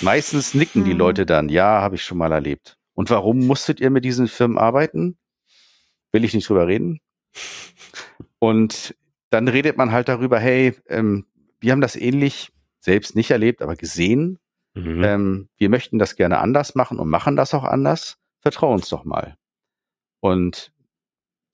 Meistens 0.00 0.54
nicken 0.54 0.80
mhm. 0.80 0.86
die 0.86 0.92
Leute 0.94 1.26
dann, 1.26 1.50
ja, 1.50 1.82
habe 1.82 1.96
ich 1.96 2.02
schon 2.02 2.18
mal 2.18 2.32
erlebt. 2.32 2.78
Und 2.94 3.10
warum 3.10 3.46
musstet 3.46 3.80
ihr 3.80 3.90
mit 3.90 4.04
diesen 4.04 4.28
Firmen 4.28 4.56
arbeiten? 4.56 5.18
Will 6.10 6.24
ich 6.24 6.32
nicht 6.32 6.48
drüber 6.48 6.66
reden. 6.66 7.00
Und 8.38 8.96
dann 9.30 9.46
redet 9.46 9.76
man 9.76 9.92
halt 9.92 10.08
darüber, 10.08 10.38
hey, 10.38 10.74
ähm, 10.88 11.26
wir 11.60 11.72
haben 11.72 11.82
das 11.82 11.96
ähnlich 11.96 12.50
selbst 12.80 13.14
nicht 13.14 13.30
erlebt, 13.30 13.60
aber 13.60 13.76
gesehen. 13.76 14.38
Mhm. 14.74 15.04
Ähm, 15.04 15.48
wir 15.56 15.68
möchten 15.68 15.98
das 15.98 16.16
gerne 16.16 16.38
anders 16.38 16.74
machen 16.74 16.98
und 16.98 17.08
machen 17.08 17.36
das 17.36 17.54
auch 17.54 17.64
anders. 17.64 18.18
Vertrau 18.40 18.72
uns 18.72 18.88
doch 18.88 19.04
mal. 19.04 19.36
Und 20.20 20.72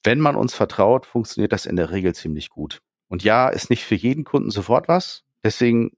wenn 0.02 0.20
man 0.20 0.36
uns 0.36 0.54
vertraut, 0.54 1.06
funktioniert 1.06 1.52
das 1.52 1.66
in 1.66 1.76
der 1.76 1.90
Regel 1.90 2.14
ziemlich 2.14 2.48
gut. 2.48 2.80
Und 3.08 3.22
ja, 3.22 3.48
ist 3.48 3.70
nicht 3.70 3.84
für 3.84 3.94
jeden 3.94 4.24
Kunden 4.24 4.50
sofort 4.50 4.88
was. 4.88 5.24
Deswegen, 5.44 5.90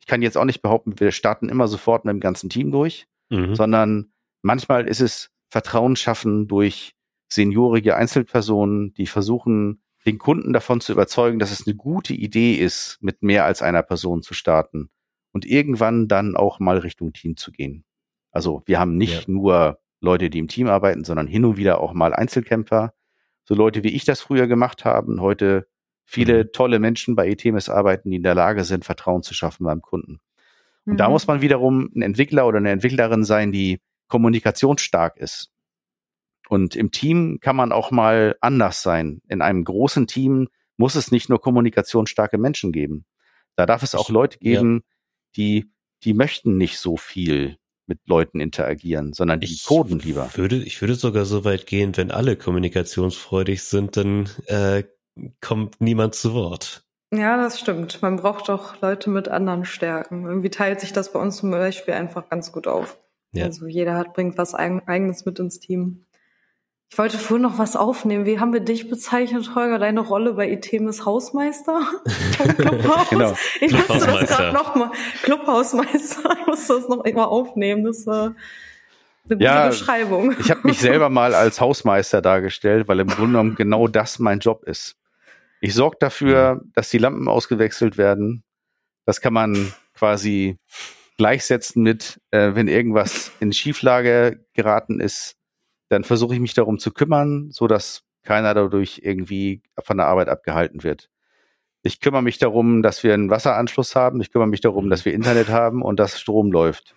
ich 0.00 0.06
kann 0.06 0.22
jetzt 0.22 0.36
auch 0.36 0.44
nicht 0.44 0.62
behaupten, 0.62 1.00
wir 1.00 1.10
starten 1.10 1.48
immer 1.48 1.66
sofort 1.66 2.04
mit 2.04 2.12
dem 2.12 2.20
ganzen 2.20 2.50
Team 2.50 2.70
durch, 2.70 3.06
mhm. 3.30 3.54
sondern 3.54 4.12
manchmal 4.42 4.86
ist 4.86 5.00
es 5.00 5.30
Vertrauen 5.48 5.96
schaffen 5.96 6.46
durch 6.46 6.94
seniorige 7.28 7.96
Einzelpersonen, 7.96 8.94
die 8.94 9.06
versuchen, 9.06 9.82
den 10.06 10.18
Kunden 10.18 10.52
davon 10.52 10.80
zu 10.80 10.92
überzeugen, 10.92 11.38
dass 11.38 11.50
es 11.50 11.66
eine 11.66 11.76
gute 11.76 12.14
Idee 12.14 12.54
ist, 12.54 12.98
mit 13.00 13.22
mehr 13.22 13.44
als 13.44 13.62
einer 13.62 13.82
Person 13.82 14.22
zu 14.22 14.34
starten 14.34 14.90
und 15.32 15.46
irgendwann 15.46 16.08
dann 16.08 16.36
auch 16.36 16.58
mal 16.58 16.78
Richtung 16.78 17.12
Team 17.12 17.36
zu 17.36 17.52
gehen. 17.52 17.84
Also 18.30 18.62
wir 18.66 18.78
haben 18.78 18.96
nicht 18.96 19.26
ja. 19.28 19.32
nur 19.32 19.78
Leute, 20.00 20.30
die 20.30 20.38
im 20.38 20.48
Team 20.48 20.68
arbeiten, 20.68 21.04
sondern 21.04 21.26
hin 21.26 21.44
und 21.44 21.56
wieder 21.56 21.80
auch 21.80 21.92
mal 21.92 22.14
Einzelkämpfer. 22.14 22.94
So 23.44 23.54
Leute, 23.54 23.82
wie 23.84 23.94
ich 23.94 24.04
das 24.04 24.20
früher 24.20 24.46
gemacht 24.46 24.84
habe 24.84 25.08
und 25.08 25.20
heute 25.20 25.66
viele 26.04 26.44
mhm. 26.44 26.52
tolle 26.52 26.78
Menschen 26.78 27.14
bei 27.14 27.28
ETMS 27.28 27.68
arbeiten, 27.68 28.10
die 28.10 28.16
in 28.16 28.22
der 28.22 28.34
Lage 28.34 28.64
sind, 28.64 28.84
Vertrauen 28.84 29.22
zu 29.22 29.34
schaffen 29.34 29.64
beim 29.64 29.82
Kunden. 29.82 30.20
Und 30.84 30.94
mhm. 30.94 30.96
da 30.96 31.08
muss 31.08 31.26
man 31.26 31.40
wiederum 31.40 31.90
ein 31.94 32.02
Entwickler 32.02 32.46
oder 32.46 32.58
eine 32.58 32.70
Entwicklerin 32.70 33.24
sein, 33.24 33.52
die 33.52 33.80
kommunikationsstark 34.08 35.16
ist. 35.16 35.52
Und 36.48 36.74
im 36.74 36.90
Team 36.90 37.38
kann 37.40 37.54
man 37.54 37.70
auch 37.70 37.92
mal 37.92 38.36
anders 38.40 38.82
sein. 38.82 39.22
In 39.28 39.40
einem 39.40 39.62
großen 39.62 40.08
Team 40.08 40.48
muss 40.76 40.96
es 40.96 41.12
nicht 41.12 41.28
nur 41.28 41.40
kommunikationsstarke 41.40 42.38
Menschen 42.38 42.72
geben. 42.72 43.04
Da 43.54 43.66
darf 43.66 43.82
es 43.82 43.94
auch 43.94 44.08
Leute 44.08 44.38
geben, 44.38 44.82
ja. 44.82 44.96
Die, 45.36 45.70
die 46.04 46.14
möchten 46.14 46.56
nicht 46.56 46.78
so 46.78 46.96
viel 46.96 47.56
mit 47.86 47.98
Leuten 48.06 48.40
interagieren, 48.40 49.12
sondern 49.12 49.40
die 49.40 49.52
ich 49.52 49.64
coden 49.64 49.98
lieber. 49.98 50.30
Würde, 50.34 50.56
ich 50.56 50.80
würde 50.80 50.94
sogar 50.94 51.24
so 51.24 51.44
weit 51.44 51.66
gehen, 51.66 51.96
wenn 51.96 52.10
alle 52.10 52.36
kommunikationsfreudig 52.36 53.64
sind, 53.64 53.96
dann 53.96 54.30
äh, 54.46 54.84
kommt 55.40 55.80
niemand 55.80 56.14
zu 56.14 56.32
Wort. 56.32 56.84
Ja, 57.12 57.36
das 57.36 57.58
stimmt. 57.58 58.00
Man 58.02 58.16
braucht 58.16 58.48
doch 58.48 58.80
Leute 58.80 59.10
mit 59.10 59.28
anderen 59.28 59.64
Stärken. 59.64 60.24
Irgendwie 60.24 60.50
teilt 60.50 60.80
sich 60.80 60.92
das 60.92 61.12
bei 61.12 61.18
uns 61.18 61.38
zum 61.38 61.50
Beispiel 61.50 61.94
einfach 61.94 62.28
ganz 62.28 62.52
gut 62.52 62.68
auf. 62.68 62.96
Ja. 63.32 63.46
Also 63.46 63.66
jeder 63.66 63.96
hat, 63.96 64.14
bringt 64.14 64.38
was 64.38 64.54
eigenes 64.54 65.24
mit 65.24 65.40
ins 65.40 65.58
Team. 65.58 66.06
Ich 66.92 66.98
wollte 66.98 67.18
vorhin 67.18 67.42
noch 67.42 67.58
was 67.58 67.76
aufnehmen. 67.76 68.26
Wie 68.26 68.40
haben 68.40 68.52
wir 68.52 68.58
dich 68.58 68.90
bezeichnet, 68.90 69.54
Holger? 69.54 69.78
Deine 69.78 70.00
Rolle 70.00 70.34
bei 70.34 70.50
Itemis 70.50 71.04
Hausmeister? 71.04 71.82
Clubhaus? 72.56 73.08
genau. 73.08 73.36
Ich 73.60 73.72
musste 73.72 74.06
das 74.06 74.28
gerade 74.28 74.52
nochmal. 74.52 74.90
Clubhausmeister. 75.22 76.36
Ich 76.40 76.46
musste 76.48 76.74
das 76.74 76.88
noch 76.88 77.04
mal 77.04 77.24
aufnehmen. 77.24 77.84
Das 77.84 78.08
war 78.08 78.24
eine 78.24 78.34
gute 79.28 79.44
ja, 79.44 79.68
Beschreibung. 79.68 80.34
Ich 80.40 80.50
habe 80.50 80.62
mich 80.64 80.80
selber 80.80 81.10
mal 81.10 81.32
als 81.32 81.60
Hausmeister 81.60 82.22
dargestellt, 82.22 82.88
weil 82.88 82.98
im 82.98 83.06
Grunde 83.06 83.32
genommen 83.32 83.54
genau 83.54 83.86
das 83.86 84.18
mein 84.18 84.40
Job 84.40 84.64
ist. 84.64 84.96
Ich 85.60 85.74
sorge 85.74 85.98
dafür, 86.00 86.56
mhm. 86.56 86.72
dass 86.74 86.90
die 86.90 86.98
Lampen 86.98 87.28
ausgewechselt 87.28 87.98
werden. 87.98 88.42
Das 89.06 89.20
kann 89.20 89.32
man 89.32 89.72
quasi 89.94 90.58
gleichsetzen 91.16 91.84
mit, 91.84 92.20
äh, 92.32 92.54
wenn 92.54 92.66
irgendwas 92.66 93.30
in 93.38 93.52
Schieflage 93.52 94.44
geraten 94.54 94.98
ist, 94.98 95.36
dann 95.90 96.04
versuche 96.04 96.34
ich 96.34 96.40
mich 96.40 96.54
darum 96.54 96.78
zu 96.78 96.92
kümmern, 96.92 97.50
so 97.50 97.66
dass 97.66 98.04
keiner 98.22 98.54
dadurch 98.54 99.00
irgendwie 99.02 99.62
von 99.82 99.96
der 99.96 100.06
Arbeit 100.06 100.28
abgehalten 100.28 100.82
wird. 100.84 101.10
Ich 101.82 102.00
kümmere 102.00 102.22
mich 102.22 102.38
darum, 102.38 102.82
dass 102.82 103.02
wir 103.02 103.12
einen 103.12 103.30
Wasseranschluss 103.30 103.96
haben. 103.96 104.20
Ich 104.20 104.30
kümmere 104.30 104.48
mich 104.48 104.60
darum, 104.60 104.88
dass 104.88 105.04
wir 105.04 105.12
Internet 105.12 105.48
haben 105.48 105.82
und 105.82 105.98
dass 105.98 106.20
Strom 106.20 106.52
läuft. 106.52 106.94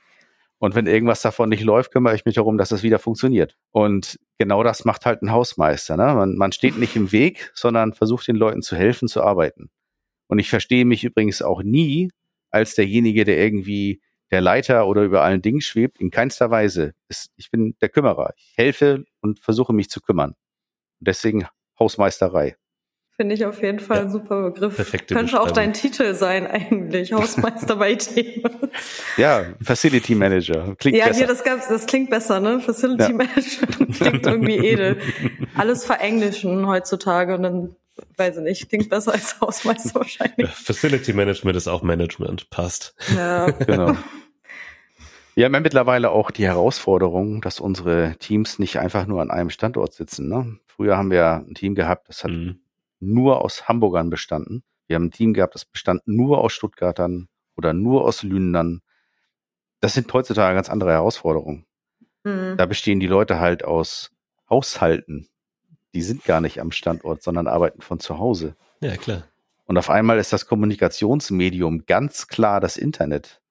Und 0.60 0.76
wenn 0.76 0.88
irgendwas 0.88 1.22
davon 1.22 1.50
nicht 1.50 1.64
läuft, 1.64 1.92
kümmere 1.92 2.16
ich 2.16 2.26
mich 2.26 2.36
darum, 2.36 2.58
dass 2.58 2.72
es 2.72 2.84
wieder 2.84 3.00
funktioniert. 3.00 3.58
Und 3.72 4.20
genau 4.38 4.64
das 4.64 4.86
macht 4.86 5.06
halt 5.06 5.22
ein 5.22 5.32
Hausmeister. 5.32 5.98
Ne? 5.98 6.14
Man, 6.14 6.36
man 6.36 6.52
steht 6.52 6.78
nicht 6.78 6.96
im 6.96 7.12
Weg, 7.12 7.52
sondern 7.56 7.94
versucht 7.94 8.28
den 8.28 8.36
Leuten 8.36 8.62
zu 8.62 8.76
helfen, 8.76 9.08
zu 9.08 9.24
arbeiten. 9.24 9.70
Und 10.28 10.40
ich 10.40 10.50
verstehe 10.50 10.86
mich 10.86 11.04
übrigens 11.04 11.42
auch 11.42 11.64
nie 11.64 12.12
als 12.52 12.76
derjenige, 12.76 13.24
der 13.24 13.40
irgendwie 13.40 14.02
der 14.34 14.41
Leiter 14.41 14.88
oder 14.88 15.04
über 15.04 15.22
allen 15.22 15.41
Dingen 15.41 15.62
schwebt, 15.62 16.00
in 16.00 16.12
keinster 16.12 16.50
Weise. 16.50 16.93
Ich 17.38 17.52
bin 17.52 17.76
der 17.82 17.89
Kümmerer. 17.89 18.34
Ich 18.36 18.54
helfe 18.58 19.06
und 19.22 19.39
versuche 19.39 19.74
mich 19.74 19.89
zu 19.89 20.02
kümmern. 20.02 20.36
deswegen 21.00 21.48
Hausmeisterei. 21.80 22.56
Finde 23.15 23.36
ich 23.36 23.46
auf 23.46 23.62
jeden 23.62 23.80
Fall 23.80 23.98
ja. 23.98 24.04
ein 24.04 24.12
super 24.12 24.50
Begriff. 24.50 24.76
Perfekte 24.76 25.13
Könnte 25.13 25.39
auch 25.39 25.52
dein 25.52 25.74
Titel 25.74 26.15
sein 26.15 26.48
eigentlich, 26.48 27.13
Hausmeister 27.13 27.76
bei 27.76 27.93
Themen. 27.93 28.72
Ja, 29.17 29.54
Facility 29.62 30.15
Manager. 30.15 30.76
Klingt 30.80 30.98
ja, 30.98 31.06
besser. 31.06 31.19
hier, 31.19 31.28
das, 31.28 31.43
gab's, 31.43 31.67
das 31.67 31.86
klingt 31.86 32.10
besser, 32.10 32.39
ne? 32.39 32.60
Facility 32.60 33.04
ja. 33.04 33.10
Manager 33.10 33.67
klingt 33.93 34.26
irgendwie 34.26 34.58
edel. 34.58 34.98
Alles 35.56 35.86
verenglischen 35.86 36.65
heutzutage 36.65 37.36
und 37.36 37.43
dann, 37.43 37.76
weiß 38.17 38.38
ich 38.38 38.43
nicht, 38.43 38.69
klingt 38.69 38.89
besser 38.89 39.13
als 39.13 39.39
Hausmeister 39.39 39.93
wahrscheinlich. 40.00 40.38
Ja, 40.38 40.48
Facility 40.48 41.13
Management 41.13 41.56
ist 41.56 41.67
auch 41.67 41.84
Management, 41.84 42.50
passt. 42.50 42.96
Ja, 43.15 43.52
genau. 43.52 43.96
Wir 45.36 45.46
haben 45.46 45.54
ja 45.54 45.60
mittlerweile 45.60 46.12
auch 46.12 46.30
die 46.30 46.46
Herausforderung, 46.46 47.41
dass 47.41 47.60
unsere 47.60 48.15
Teams 48.19 48.60
nicht 48.60 48.78
einfach 48.78 49.08
nur 49.08 49.22
an 49.22 49.32
einem 49.32 49.50
Standort 49.50 49.93
sitzen. 49.93 50.30
Ne? 50.30 50.60
Früher 50.67 50.96
haben 50.96 51.10
wir 51.10 51.43
ein 51.48 51.56
Team 51.56 51.74
gehabt, 51.74 52.08
das 52.10 52.24
hat 52.24 52.32
mhm. 52.32 52.60
nur 53.00 53.43
aus 53.43 53.67
Hamburgern 53.67 54.10
bestanden. 54.10 54.63
Wir 54.88 54.96
haben 54.96 55.06
ein 55.06 55.12
Team 55.12 55.34
gehabt, 55.34 55.56
das 55.56 55.65
bestand 55.65 56.02
nur 56.06 56.39
aus 56.39 56.54
Stuttgartern 56.54 57.30
oder 57.56 57.74
nur 57.74 58.06
aus 58.06 58.22
Lündern. 58.22 58.82
Das 59.80 59.93
sind 59.96 60.12
heutzutage 60.13 60.56
ganz 60.56 60.69
andere 60.69 60.91
Herausforderungen. 60.91 61.65
Mhm. 62.24 62.56
Da 62.58 62.65
bestehen 62.65 63.00
die 63.00 63.08
Leute 63.08 63.39
halt 63.39 63.63
aus 63.63 64.12
Haushalten. 64.50 65.30
Die 65.96 66.02
sind 66.02 66.26
gar 66.26 66.41
nicht 66.41 66.60
am 66.60 66.72
Standort, 66.72 67.24
sondern 67.24 67.48
arbeiten 67.48 67.82
von 67.82 68.00
zu 68.00 68.19
Hause. 68.19 68.56
Ja, 68.82 68.98
klar. 68.98 69.24
Und 69.65 69.78
auf 69.78 69.89
einmal 69.89 70.19
ist 70.19 70.34
das 70.34 70.46
Kommunikationsmedium 70.46 71.86
ganz 71.86 72.28
klar 72.28 72.60
das 72.60 72.78
Internet. 72.78 73.41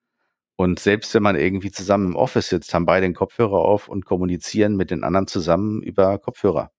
Und 0.63 0.79
selbst 0.79 1.13
wenn 1.13 1.25
man 1.25 1.35
irgendwie 1.35 1.73
zusammen 1.73 2.13
im 2.13 2.15
Office 2.15 2.49
sitzt, 2.49 2.73
haben 2.73 2.87
beide 2.87 3.05
den 3.05 3.15
Kopfhörer 3.15 3.59
auf 3.59 3.89
und 3.89 4.05
kommunizieren 4.05 4.77
mit 4.77 4.93
den 4.93 5.03
anderen 5.03 5.27
zusammen 5.27 5.83
über 5.83 6.21
Kopfhörer. 6.21 6.71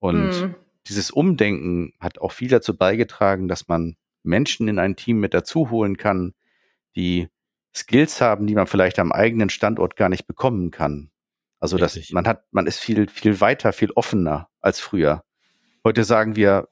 Und 0.00 0.28
mhm. 0.28 0.54
dieses 0.86 1.10
Umdenken 1.10 1.94
hat 1.98 2.18
auch 2.18 2.32
viel 2.32 2.50
dazu 2.50 2.76
beigetragen, 2.76 3.48
dass 3.48 3.68
man 3.68 3.96
Menschen 4.22 4.68
in 4.68 4.78
ein 4.78 4.96
Team 4.96 5.18
mit 5.18 5.32
dazu 5.32 5.70
holen 5.70 5.96
kann, 5.96 6.34
die 6.94 7.28
Skills 7.74 8.20
haben, 8.20 8.46
die 8.46 8.54
man 8.54 8.66
vielleicht 8.66 8.98
am 8.98 9.12
eigenen 9.12 9.48
Standort 9.48 9.96
gar 9.96 10.10
nicht 10.10 10.26
bekommen 10.26 10.70
kann. 10.70 11.10
Also 11.58 11.78
das, 11.78 12.10
man 12.10 12.26
hat, 12.26 12.44
man 12.50 12.66
ist 12.66 12.80
viel, 12.80 13.08
viel 13.08 13.40
weiter, 13.40 13.72
viel 13.72 13.92
offener 13.92 14.50
als 14.60 14.78
früher. 14.78 15.24
Heute 15.84 16.04
sagen 16.04 16.36
wir, 16.36 16.68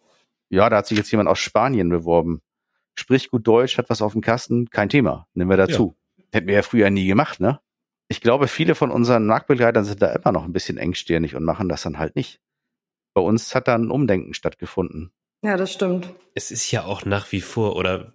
ja, 0.50 0.68
da 0.68 0.76
hat 0.76 0.88
sich 0.88 0.98
jetzt 0.98 1.10
jemand 1.10 1.30
aus 1.30 1.38
Spanien 1.38 1.88
beworben. 1.88 2.42
Spricht 2.96 3.30
gut 3.30 3.46
Deutsch, 3.46 3.78
hat 3.78 3.88
was 3.88 4.02
auf 4.02 4.12
dem 4.12 4.20
Kasten, 4.20 4.68
kein 4.68 4.90
Thema. 4.90 5.26
Nehmen 5.32 5.48
wir 5.48 5.56
dazu. 5.56 5.94
Hätten 6.32 6.46
wir 6.46 6.54
ja 6.54 6.62
früher 6.62 6.90
nie 6.90 7.06
gemacht, 7.06 7.40
ne? 7.40 7.60
Ich 8.08 8.20
glaube, 8.20 8.48
viele 8.48 8.74
von 8.74 8.90
unseren 8.90 9.26
Marktbegleitern 9.26 9.84
sind 9.84 10.00
da 10.00 10.12
immer 10.12 10.32
noch 10.32 10.44
ein 10.44 10.52
bisschen 10.52 10.78
engstirnig 10.78 11.34
und 11.34 11.44
machen 11.44 11.68
das 11.68 11.82
dann 11.82 11.98
halt 11.98 12.16
nicht. 12.16 12.40
Bei 13.14 13.20
uns 13.20 13.54
hat 13.54 13.68
da 13.68 13.74
ein 13.74 13.90
Umdenken 13.90 14.32
stattgefunden. 14.32 15.12
Ja, 15.42 15.56
das 15.56 15.72
stimmt. 15.72 16.14
Es 16.34 16.50
ist 16.50 16.70
ja 16.70 16.84
auch 16.84 17.04
nach 17.04 17.30
wie 17.32 17.40
vor, 17.40 17.76
oder 17.76 18.12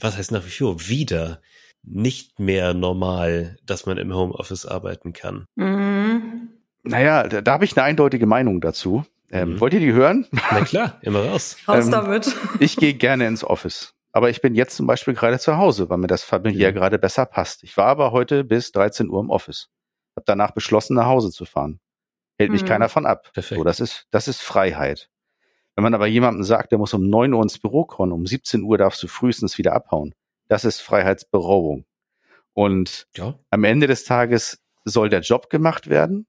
was 0.00 0.16
heißt 0.16 0.32
nach 0.32 0.46
wie 0.46 0.50
vor, 0.50 0.88
wieder 0.88 1.40
nicht 1.82 2.38
mehr 2.40 2.74
normal, 2.74 3.58
dass 3.64 3.86
man 3.86 3.98
im 3.98 4.14
Homeoffice 4.14 4.66
arbeiten 4.66 5.12
kann. 5.12 5.46
Mhm. 5.56 6.48
Naja, 6.82 7.26
da, 7.28 7.40
da 7.40 7.52
habe 7.52 7.64
ich 7.64 7.76
eine 7.76 7.84
eindeutige 7.84 8.26
Meinung 8.26 8.60
dazu. 8.60 9.04
Ähm, 9.30 9.54
mhm. 9.54 9.60
Wollt 9.60 9.74
ihr 9.74 9.80
die 9.80 9.92
hören? 9.92 10.26
Na 10.30 10.60
klar, 10.62 10.98
immer 11.02 11.24
raus. 11.24 11.56
Raus 11.66 11.86
ähm, 11.86 11.90
damit. 11.90 12.34
Ich 12.60 12.76
gehe 12.76 12.94
gerne 12.94 13.26
ins 13.26 13.44
Office. 13.44 13.93
Aber 14.16 14.30
ich 14.30 14.40
bin 14.40 14.54
jetzt 14.54 14.76
zum 14.76 14.86
Beispiel 14.86 15.12
gerade 15.12 15.40
zu 15.40 15.56
Hause, 15.56 15.90
weil 15.90 15.98
mir 15.98 16.06
das 16.06 16.22
familiär 16.22 16.70
mhm. 16.70 16.76
gerade 16.76 16.98
besser 17.00 17.26
passt. 17.26 17.64
Ich 17.64 17.76
war 17.76 17.86
aber 17.86 18.12
heute 18.12 18.44
bis 18.44 18.70
13 18.70 19.10
Uhr 19.10 19.20
im 19.20 19.28
Office. 19.28 19.70
Hab 20.14 20.24
danach 20.24 20.52
beschlossen, 20.52 20.94
nach 20.94 21.06
Hause 21.06 21.32
zu 21.32 21.44
fahren. 21.44 21.80
Hält 22.38 22.52
mich 22.52 22.62
mhm. 22.62 22.68
keiner 22.68 22.88
von 22.88 23.06
ab. 23.06 23.32
Perfekt. 23.34 23.58
So, 23.58 23.64
das 23.64 23.80
ist, 23.80 24.06
das 24.12 24.28
ist 24.28 24.40
Freiheit. 24.40 25.10
Wenn 25.74 25.82
man 25.82 25.94
aber 25.94 26.06
jemandem 26.06 26.44
sagt, 26.44 26.70
der 26.70 26.78
muss 26.78 26.94
um 26.94 27.10
9 27.10 27.32
Uhr 27.34 27.42
ins 27.42 27.58
Büro 27.58 27.84
kommen, 27.84 28.12
um 28.12 28.24
17 28.24 28.62
Uhr 28.62 28.78
darfst 28.78 29.02
du 29.02 29.08
frühestens 29.08 29.58
wieder 29.58 29.72
abhauen. 29.72 30.14
Das 30.46 30.64
ist 30.64 30.80
Freiheitsberaubung. 30.80 31.84
Und 32.52 33.08
ja. 33.16 33.34
am 33.50 33.64
Ende 33.64 33.88
des 33.88 34.04
Tages 34.04 34.62
soll 34.84 35.08
der 35.08 35.22
Job 35.22 35.50
gemacht 35.50 35.90
werden. 35.90 36.28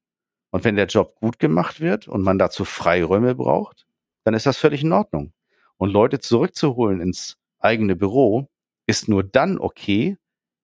Und 0.50 0.64
wenn 0.64 0.76
der 0.76 0.88
Job 0.88 1.20
gut 1.20 1.38
gemacht 1.38 1.82
wird 1.82 2.08
und 2.08 2.24
man 2.24 2.40
dazu 2.40 2.66
Freiräume 2.66 3.36
braucht, 3.36 3.86
dann 4.24 4.34
ist 4.34 4.48
das 4.48 4.58
völlig 4.58 4.82
in 4.82 4.92
Ordnung. 4.92 5.34
Und 5.78 5.92
Leute 5.92 6.20
zurückzuholen 6.20 7.00
ins 7.00 7.38
eigene 7.66 7.96
Büro 7.96 8.48
ist 8.88 9.10
nur 9.10 9.24
dann 9.24 9.60
okay, 9.60 10.18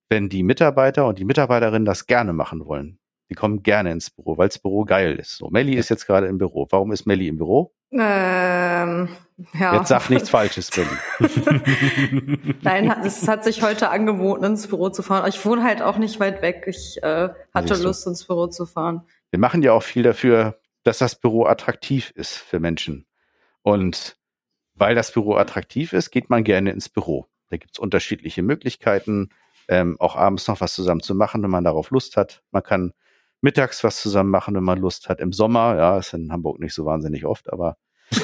wenn 0.10 0.30
die 0.30 0.44
Mitarbeiter 0.44 1.08
und 1.08 1.20
die 1.20 1.26
Mitarbeiterinnen 1.26 1.86
das 1.86 2.06
gerne 2.06 2.34
machen 2.34 2.66
wollen. 2.66 3.00
Die 3.30 3.36
kommen 3.36 3.64
gerne 3.64 3.92
ins 3.92 4.10
Büro, 4.10 4.38
weil 4.38 4.50
das 4.50 4.60
Büro 4.60 4.84
geil 4.84 5.16
ist. 5.16 5.38
So, 5.38 5.50
Melli 5.50 5.76
ist 5.76 5.90
jetzt 5.90 6.06
gerade 6.06 6.28
im 6.28 6.38
Büro. 6.38 6.68
Warum 6.70 6.92
ist 6.92 7.06
Melli 7.06 7.30
im 7.30 7.38
Büro? 7.38 7.74
Ähm, 7.94 9.08
ja. 9.58 9.76
Jetzt 9.76 9.88
sag 9.88 10.10
nichts 10.10 10.30
Falsches, 10.30 10.70
Melli. 10.76 12.58
Nein, 12.62 12.94
es 13.06 13.26
hat 13.30 13.46
sich 13.46 13.64
heute 13.64 13.90
angeboten, 13.90 14.44
ins 14.44 14.68
Büro 14.68 14.90
zu 14.90 15.02
fahren. 15.02 15.30
Ich 15.30 15.46
wohne 15.46 15.64
halt 15.64 15.82
auch 15.82 15.98
nicht 15.98 16.20
weit 16.20 16.42
weg. 16.42 16.66
Ich 16.68 17.02
äh, 17.04 17.30
hatte 17.54 17.82
Lust, 17.82 18.06
ins 18.06 18.26
Büro 18.26 18.48
zu 18.48 18.66
fahren. 18.66 19.04
Wir 19.30 19.40
machen 19.40 19.62
ja 19.62 19.72
auch 19.72 19.84
viel 19.84 20.04
dafür, 20.04 20.60
dass 20.84 20.98
das 20.98 21.16
Büro 21.16 21.46
attraktiv 21.46 22.12
ist 22.16 22.36
für 22.36 22.60
Menschen. 22.60 23.06
Und 23.62 24.18
weil 24.82 24.96
das 24.96 25.12
Büro 25.12 25.36
attraktiv 25.36 25.94
ist, 25.94 26.10
geht 26.10 26.32
man 26.32 26.44
gerne 26.44 26.72
ins 26.72 26.90
Büro. 26.90 27.28
Da 27.52 27.58
gibt's 27.58 27.78
unterschiedliche 27.78 28.42
Möglichkeiten, 28.42 29.30
ähm, 29.68 29.96
auch 30.00 30.16
abends 30.16 30.48
noch 30.48 30.60
was 30.60 30.74
zusammen 30.74 31.02
zu 31.02 31.14
machen, 31.14 31.44
wenn 31.44 31.52
man 31.52 31.64
darauf 31.64 31.92
Lust 31.92 32.18
hat. 32.18 32.42
Man 32.50 32.64
kann 32.64 32.92
mittags 33.42 33.84
was 33.84 34.02
zusammen 34.02 34.32
machen, 34.32 34.56
wenn 34.56 34.64
man 34.64 34.80
Lust 34.80 35.08
hat. 35.08 35.20
Im 35.20 35.34
Sommer, 35.34 35.76
ja, 35.78 36.00
ist 36.00 36.16
in 36.16 36.32
Hamburg 36.32 36.60
nicht 36.60 36.74
so 36.74 36.84
wahnsinnig 36.84 37.26
oft, 37.28 37.54
aber 37.54 37.78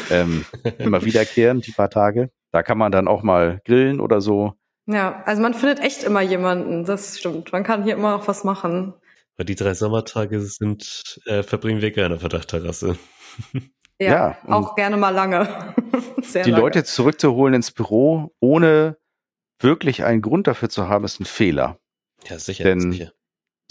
ähm, 0.09 0.45
immer 0.79 1.05
wiederkehrend, 1.05 1.67
die 1.67 1.73
paar 1.73 1.91
Tage. 1.91 2.31
Da 2.51 2.63
kann 2.63 2.79
man 2.79 2.91
dann 2.91 3.07
auch 3.07 3.21
mal 3.21 3.61
grillen 3.63 3.99
oder 3.99 4.19
so. 4.19 4.53
Ja, 4.87 5.21
also 5.27 5.43
man 5.43 5.53
findet 5.53 5.79
echt 5.81 6.03
immer 6.03 6.21
jemanden, 6.21 6.85
das 6.85 7.19
stimmt. 7.19 7.51
Man 7.51 7.63
kann 7.65 7.83
hier 7.83 7.93
immer 7.93 8.15
auch 8.15 8.27
was 8.27 8.43
machen. 8.43 8.95
Weil 9.35 9.45
die 9.45 9.53
drei 9.53 9.75
Sommertage 9.75 10.39
sind, 10.39 11.19
äh, 11.27 11.43
verbringen 11.43 11.81
wir 11.81 11.91
gerne 11.91 12.15
auf 12.15 12.21
der 12.21 12.29
Dachterrasse. 12.29 12.97
Ja, 13.99 14.11
ja 14.11 14.37
auch 14.47 14.75
gerne 14.75 14.97
mal 14.97 15.09
lange. 15.09 15.47
die 16.33 16.51
lange. 16.51 16.61
Leute 16.61 16.83
zurückzuholen 16.83 17.55
ins 17.55 17.71
Büro, 17.71 18.31
ohne 18.39 18.97
wirklich 19.59 20.03
einen 20.03 20.21
Grund 20.21 20.47
dafür 20.47 20.69
zu 20.69 20.87
haben, 20.87 21.05
ist 21.05 21.19
ein 21.19 21.25
Fehler. 21.25 21.79
Ja, 22.27 22.37
sicher. 22.37 22.63
Denn 22.63 22.91
sicher. 22.91 23.11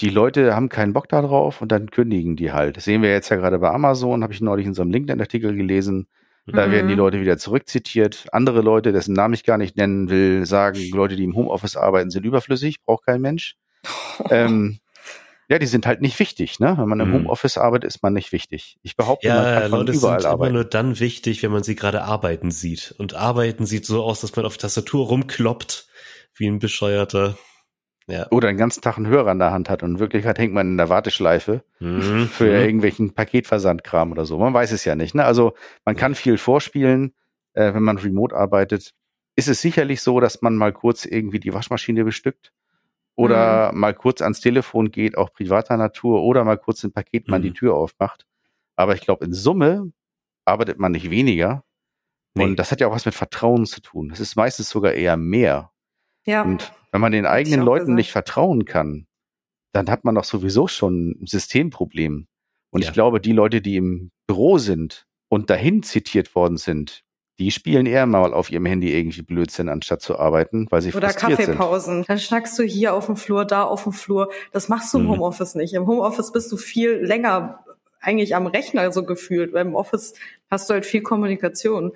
die 0.01 0.11
Leute 0.11 0.55
haben 0.55 0.69
keinen 0.69 0.93
Bock 0.93 1.09
darauf 1.09 1.63
und 1.63 1.71
dann 1.71 1.91
kündigen 1.91 2.37
die 2.37 2.53
halt. 2.53 2.77
Das 2.77 2.85
sehen 2.85 3.03
wir 3.03 3.11
jetzt 3.11 3.29
ja 3.29 3.37
gerade 3.37 3.59
bei 3.59 3.71
Amazon, 3.71 4.23
habe 4.23 4.33
ich 4.33 4.41
neulich 4.41 4.67
in 4.67 4.75
so 4.75 4.83
einem 4.83 4.91
LinkedIn-Artikel 4.91 5.55
gelesen. 5.55 6.09
Da 6.47 6.67
mhm. 6.67 6.73
werden 6.73 6.89
die 6.89 6.95
Leute 6.95 7.21
wieder 7.21 7.39
zurückzitiert. 7.39 8.27
Andere 8.33 8.61
Leute, 8.61 8.93
dessen 8.93 9.15
Namen 9.15 9.35
ich 9.35 9.45
gar 9.45 9.59
nicht 9.59 9.77
nennen 9.77 10.09
will, 10.11 10.47
sagen, 10.47 10.79
Leute, 10.93 11.17
die 11.17 11.25
im 11.25 11.35
Homeoffice 11.35 11.77
arbeiten, 11.77 12.11
sind 12.11 12.25
überflüssig, 12.25 12.85
braucht 12.85 13.07
kein 13.07 13.21
Mensch. 13.21 13.57
ähm, 14.31 14.79
ja, 15.49 15.59
die 15.61 15.67
sind 15.67 15.87
halt 15.87 16.01
nicht 16.01 16.19
wichtig, 16.19 16.59
ne? 16.59 16.75
Wenn 16.77 16.89
man 16.89 16.99
im 16.99 17.11
mhm. 17.11 17.15
Homeoffice 17.15 17.57
arbeitet, 17.57 17.89
ist 17.89 18.03
man 18.03 18.13
nicht 18.13 18.33
wichtig. 18.33 18.79
Ich 18.83 18.97
behaupte, 18.97 19.29
ja, 19.29 19.37
man 19.37 19.45
kann 19.45 19.71
von 19.71 19.79
Leute 19.81 19.93
überall 19.93 20.21
sind 20.21 20.31
arbeiten. 20.31 20.51
immer 20.51 20.63
nur 20.63 20.65
dann 20.69 20.99
wichtig, 20.99 21.43
wenn 21.43 21.53
man 21.53 21.63
sie 21.63 21.77
gerade 21.77 22.03
arbeiten 22.03 22.51
sieht. 22.51 22.95
Und 22.99 23.15
arbeiten 23.15 23.65
sieht 23.65 23.87
so 23.87 24.03
aus, 24.03 24.21
dass 24.21 24.35
man 24.35 24.45
auf 24.45 24.59
Tastatur 24.59 25.07
rumkloppt, 25.07 25.87
wie 26.35 26.49
ein 26.49 26.59
Bescheuerter. 26.59 27.39
Ja. 28.09 28.27
Oder 28.31 28.49
den 28.49 28.57
ganzen 28.57 28.83
Tag 28.83 28.97
einen 28.97 29.09
Hörer 29.09 29.33
in 29.33 29.39
der 29.39 29.53
Hand 29.53 29.69
hat 29.69 29.83
und 29.83 29.93
in 29.93 29.99
Wirklichkeit 29.99 30.39
hängt 30.39 30.53
man 30.53 30.69
in 30.69 30.77
der 30.77 30.89
Warteschleife 30.89 31.65
mhm. 31.81 32.29
für 32.29 32.45
mhm. 32.45 32.51
irgendwelchen 32.51 33.15
Paketversandkram 33.15 34.13
oder 34.13 34.25
so. 34.25 34.39
Man 34.39 34.55
weiß 34.55 34.73
es 34.73 34.85
ja 34.85 34.95
nicht. 34.95 35.15
Ne? 35.15 35.25
Also 35.25 35.55
man 35.85 35.97
kann 35.97 36.15
viel 36.15 36.39
vorspielen, 36.39 37.15
äh, 37.55 37.75
wenn 37.75 37.83
man 37.83 37.99
remote 37.99 38.35
arbeitet. 38.35 38.93
Ist 39.35 39.49
es 39.49 39.61
sicherlich 39.61 40.03
so, 40.03 40.21
dass 40.21 40.41
man 40.41 40.55
mal 40.55 40.73
kurz 40.73 41.05
irgendwie 41.05 41.41
die 41.41 41.53
Waschmaschine 41.53 42.05
bestückt 42.05 42.53
oder 43.17 43.73
mhm. 43.73 43.81
mal 43.81 43.95
kurz 43.95 44.23
ans 44.23 44.41
Telefon 44.41 44.91
geht, 44.91 45.19
auch 45.19 45.33
privater 45.33 45.77
Natur, 45.77 46.23
oder 46.23 46.45
mal 46.45 46.59
kurz 46.59 46.85
ein 46.85 46.93
Paket 46.93 47.29
mhm. 47.29 47.43
die 47.43 47.53
Tür 47.53 47.75
aufmacht. 47.75 48.27
Aber 48.77 48.95
ich 48.95 49.01
glaube, 49.01 49.25
in 49.25 49.33
Summe 49.33 49.93
arbeitet 50.45 50.79
man 50.79 50.93
nicht 50.93 51.11
weniger. 51.11 51.65
Nee. 52.35 52.45
Und 52.45 52.57
das 52.57 52.71
hat 52.71 52.81
ja 52.81 52.89
auch 52.89 52.93
was 52.93 53.07
mit 53.07 53.15
Vertrauen 53.15 53.65
zu 53.65 53.81
tun. 53.81 54.11
Das 54.11 54.21
ist 54.21 54.37
meistens 54.37 54.69
sogar 54.69 54.93
eher 54.93 55.17
mehr. 55.17 55.73
Ja. 56.27 56.43
Und 56.43 56.73
wenn 56.93 57.01
man 57.01 57.13
den 57.13 57.27
eigenen 57.27 57.63
Leuten 57.63 57.87
gesagt. 57.87 57.97
nicht 57.97 58.13
vertrauen 58.13 58.67
kann, 58.67 59.07
dann 59.73 59.89
hat 59.91 60.05
man 60.05 60.15
doch 60.15 60.25
sowieso 60.25 60.69
schon 60.69 61.13
ein 61.23 61.27
Systemproblem. 61.27 62.29
Und 62.71 62.83
ja. 62.83 62.89
ich 62.89 62.93
glaube, 62.93 63.21
die 63.21 63.33
Leute, 63.33 63.63
die 63.63 63.77
im 63.77 64.11
Büro 64.27 64.59
sind 64.59 65.07
und 65.29 65.49
dahin 65.49 65.83
zitiert 65.83 66.35
worden 66.35 66.59
sind, 66.59 67.03
die 67.39 67.51
spielen 67.51 67.87
eher 67.87 68.07
mal 68.07 68.33
auf 68.33 68.51
ihrem 68.51 68.65
Handy 68.67 68.97
irgendwie 68.97 69.23
Blödsinn, 69.23 69.69
anstatt 69.69 70.01
zu 70.01 70.19
arbeiten, 70.19 70.67
weil 70.71 70.81
sie 70.81 70.93
Oder 70.95 71.11
frustriert 71.11 71.39
Kaffeepausen. 71.39 71.95
Sind. 71.97 72.09
Dann 72.09 72.19
schnackst 72.19 72.59
du 72.59 72.63
hier 72.63 72.95
auf 72.95 73.07
dem 73.07 73.17
Flur, 73.17 73.45
da 73.45 73.65
auf 73.65 73.83
dem 73.83 73.93
Flur. 73.93 74.31
Das 74.53 74.69
machst 74.69 74.93
du 74.95 74.99
im 74.99 75.05
mhm. 75.05 75.11
Homeoffice 75.11 75.55
nicht. 75.55 75.75
Im 75.75 75.87
Homeoffice 75.87 76.33
bist 76.33 76.51
du 76.51 76.57
viel 76.57 76.93
länger 76.93 77.65
eigentlich 78.01 78.35
am 78.35 78.47
Rechner 78.47 78.91
so 78.91 79.05
gefühlt. 79.05 79.53
Weil 79.53 79.67
im 79.67 79.75
Office 79.75 80.15
hast 80.51 80.71
du 80.71 80.75
halt 80.75 80.87
viel 80.87 81.03
Kommunikation. 81.03 81.93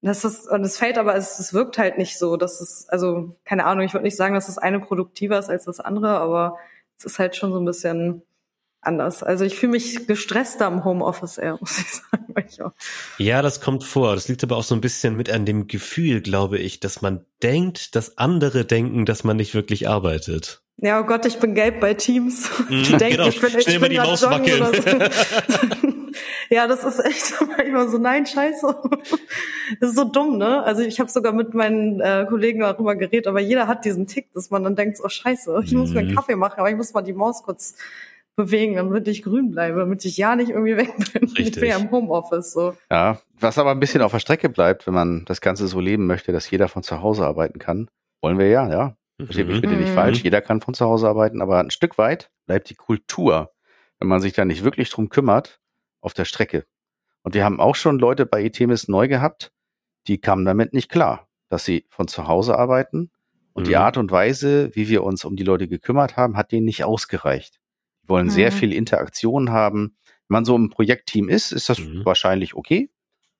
Das 0.00 0.24
ist, 0.24 0.48
und 0.48 0.62
es 0.62 0.78
fällt 0.78 0.96
aber, 0.96 1.16
es, 1.16 1.40
es 1.40 1.52
wirkt 1.52 1.76
halt 1.76 1.98
nicht 1.98 2.16
so. 2.16 2.36
Das 2.36 2.60
ist, 2.60 2.88
also, 2.88 3.34
keine 3.44 3.64
Ahnung, 3.64 3.84
ich 3.84 3.94
würde 3.94 4.04
nicht 4.04 4.16
sagen, 4.16 4.34
dass 4.34 4.46
das 4.46 4.58
eine 4.58 4.78
produktiver 4.78 5.38
ist 5.40 5.50
als 5.50 5.64
das 5.64 5.80
andere, 5.80 6.18
aber 6.18 6.56
es 6.96 7.04
ist 7.04 7.18
halt 7.18 7.34
schon 7.34 7.52
so 7.52 7.58
ein 7.58 7.64
bisschen 7.64 8.22
anders. 8.80 9.22
Also 9.22 9.44
ich 9.44 9.56
fühle 9.56 9.72
mich 9.72 10.06
gestresster 10.06 10.68
im 10.68 10.84
Homeoffice 10.84 11.38
eher, 11.38 11.56
muss 11.60 11.78
ich 11.78 11.86
sagen. 11.86 12.72
Ja, 13.18 13.42
das 13.42 13.60
kommt 13.60 13.84
vor. 13.84 14.14
Das 14.14 14.28
liegt 14.28 14.42
aber 14.44 14.56
auch 14.56 14.64
so 14.64 14.74
ein 14.74 14.80
bisschen 14.80 15.16
mit 15.16 15.30
an 15.30 15.44
dem 15.44 15.66
Gefühl, 15.66 16.20
glaube 16.20 16.58
ich, 16.58 16.80
dass 16.80 17.02
man 17.02 17.24
denkt, 17.42 17.96
dass 17.96 18.18
andere 18.18 18.64
denken, 18.64 19.06
dass 19.06 19.24
man 19.24 19.36
nicht 19.36 19.54
wirklich 19.54 19.88
arbeitet. 19.88 20.62
Ja, 20.80 21.00
oh 21.00 21.04
Gott, 21.04 21.26
ich 21.26 21.38
bin 21.38 21.54
gelb 21.54 21.80
bei 21.80 21.94
Teams. 21.94 22.48
Mm, 22.68 22.82
die 22.82 22.96
denken, 22.98 23.16
genau. 23.16 23.28
ich 23.28 23.40
bin, 23.40 23.50
ich 23.56 23.64
Schnell 23.64 23.80
bin 23.80 23.90
die 23.90 23.98
Maus. 23.98 24.20
So. 24.20 24.28
ja, 26.50 26.66
das 26.66 26.84
ist 26.84 27.02
echt 27.02 27.32
immer 27.64 27.88
so, 27.88 27.96
nein, 27.96 28.26
scheiße. 28.26 28.76
Das 29.80 29.88
ist 29.88 29.96
so 29.96 30.04
dumm, 30.04 30.36
ne? 30.36 30.62
Also 30.64 30.82
ich 30.82 31.00
habe 31.00 31.10
sogar 31.10 31.32
mit 31.32 31.54
meinen 31.54 31.98
äh, 32.00 32.26
Kollegen 32.28 32.60
darüber 32.60 32.94
geredet, 32.94 33.26
aber 33.26 33.40
jeder 33.40 33.66
hat 33.66 33.86
diesen 33.86 34.06
Tick, 34.06 34.30
dass 34.34 34.50
man 34.50 34.64
dann 34.64 34.76
denkt, 34.76 34.98
oh 35.02 35.08
scheiße, 35.08 35.62
ich 35.64 35.72
muss 35.72 35.92
mir 35.92 36.00
einen 36.00 36.10
mhm. 36.10 36.16
Kaffee 36.16 36.36
machen, 36.36 36.60
aber 36.60 36.68
ich 36.68 36.76
muss 36.76 36.92
mal 36.92 37.00
die 37.00 37.14
Maus 37.14 37.42
kurz 37.42 37.74
bewegen, 38.38 38.76
damit 38.76 39.08
ich 39.08 39.22
grün 39.22 39.50
bleibe, 39.50 39.80
damit 39.80 40.04
ich 40.04 40.16
ja 40.16 40.36
nicht 40.36 40.50
irgendwie 40.50 40.76
weg 40.76 40.94
bin. 41.12 41.24
Richtig. 41.24 41.48
Ich 41.48 41.60
bin 41.60 41.68
ja 41.68 41.76
im 41.76 41.90
Homeoffice 41.90 42.52
so. 42.52 42.74
Ja, 42.90 43.20
was 43.38 43.58
aber 43.58 43.72
ein 43.72 43.80
bisschen 43.80 44.00
auf 44.00 44.12
der 44.12 44.20
Strecke 44.20 44.48
bleibt, 44.48 44.86
wenn 44.86 44.94
man 44.94 45.24
das 45.26 45.40
Ganze 45.40 45.66
so 45.66 45.80
leben 45.80 46.06
möchte, 46.06 46.32
dass 46.32 46.48
jeder 46.50 46.68
von 46.68 46.84
zu 46.84 47.02
Hause 47.02 47.26
arbeiten 47.26 47.58
kann, 47.58 47.90
wollen 48.22 48.38
wir 48.38 48.48
ja, 48.48 48.70
ja. 48.70 48.96
Versteht 49.20 49.48
mich 49.48 49.60
bitte 49.60 49.74
nicht 49.74 49.90
mhm. 49.90 49.94
falsch, 49.94 50.22
jeder 50.22 50.40
kann 50.40 50.60
von 50.60 50.74
zu 50.74 50.86
Hause 50.86 51.08
arbeiten, 51.08 51.42
aber 51.42 51.58
ein 51.58 51.72
Stück 51.72 51.98
weit 51.98 52.30
bleibt 52.46 52.70
die 52.70 52.76
Kultur, 52.76 53.50
wenn 53.98 54.06
man 54.06 54.20
sich 54.20 54.32
da 54.32 54.44
nicht 54.44 54.62
wirklich 54.62 54.90
drum 54.90 55.08
kümmert, 55.08 55.60
auf 56.00 56.14
der 56.14 56.24
Strecke. 56.24 56.64
Und 57.24 57.34
wir 57.34 57.44
haben 57.44 57.58
auch 57.58 57.74
schon 57.74 57.98
Leute 57.98 58.24
bei 58.24 58.44
ITMIS 58.44 58.86
neu 58.86 59.08
gehabt, 59.08 59.50
die 60.06 60.18
kamen 60.18 60.44
damit 60.44 60.72
nicht 60.72 60.88
klar, 60.88 61.26
dass 61.48 61.64
sie 61.64 61.84
von 61.88 62.06
zu 62.06 62.28
Hause 62.28 62.56
arbeiten. 62.56 63.10
Und 63.52 63.64
mhm. 63.64 63.68
die 63.70 63.76
Art 63.76 63.96
und 63.96 64.12
Weise, 64.12 64.70
wie 64.76 64.88
wir 64.88 65.02
uns 65.02 65.24
um 65.24 65.34
die 65.34 65.42
Leute 65.42 65.66
gekümmert 65.66 66.16
haben, 66.16 66.36
hat 66.36 66.52
denen 66.52 66.66
nicht 66.66 66.84
ausgereicht. 66.84 67.58
Wollen 68.08 68.26
mhm. 68.26 68.30
sehr 68.30 68.52
viel 68.52 68.72
Interaktion 68.72 69.50
haben. 69.50 69.96
Wenn 70.28 70.34
man 70.34 70.44
so 70.44 70.56
im 70.56 70.70
Projektteam 70.70 71.28
ist, 71.28 71.52
ist 71.52 71.68
das 71.68 71.78
mhm. 71.78 72.04
wahrscheinlich 72.04 72.54
okay. 72.54 72.90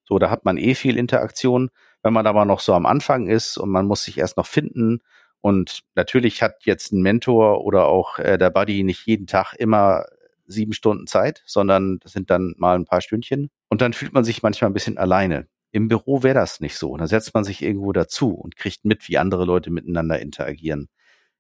So, 0.04 0.18
da 0.18 0.30
hat 0.30 0.44
man 0.44 0.56
eh 0.56 0.74
viel 0.74 0.96
Interaktion. 0.96 1.70
Wenn 2.02 2.12
man 2.12 2.26
aber 2.26 2.44
noch 2.44 2.60
so 2.60 2.74
am 2.74 2.86
Anfang 2.86 3.26
ist 3.26 3.58
und 3.58 3.70
man 3.70 3.86
muss 3.86 4.04
sich 4.04 4.18
erst 4.18 4.36
noch 4.36 4.46
finden 4.46 5.00
und 5.40 5.80
natürlich 5.94 6.42
hat 6.42 6.64
jetzt 6.64 6.92
ein 6.92 7.02
Mentor 7.02 7.64
oder 7.64 7.86
auch 7.86 8.18
äh, 8.18 8.38
der 8.38 8.50
Buddy 8.50 8.82
nicht 8.82 9.06
jeden 9.06 9.26
Tag 9.26 9.54
immer 9.54 10.06
sieben 10.46 10.72
Stunden 10.72 11.06
Zeit, 11.06 11.42
sondern 11.46 11.98
das 12.00 12.12
sind 12.12 12.30
dann 12.30 12.54
mal 12.56 12.74
ein 12.74 12.86
paar 12.86 13.00
Stündchen. 13.00 13.50
Und 13.68 13.80
dann 13.80 13.92
fühlt 13.92 14.14
man 14.14 14.24
sich 14.24 14.42
manchmal 14.42 14.70
ein 14.70 14.74
bisschen 14.74 14.98
alleine. 14.98 15.46
Im 15.70 15.88
Büro 15.88 16.22
wäre 16.22 16.34
das 16.34 16.60
nicht 16.60 16.76
so. 16.76 16.96
Da 16.96 17.06
setzt 17.06 17.34
man 17.34 17.44
sich 17.44 17.62
irgendwo 17.62 17.92
dazu 17.92 18.30
und 18.30 18.56
kriegt 18.56 18.84
mit, 18.84 19.08
wie 19.08 19.18
andere 19.18 19.44
Leute 19.44 19.70
miteinander 19.70 20.18
interagieren. 20.18 20.88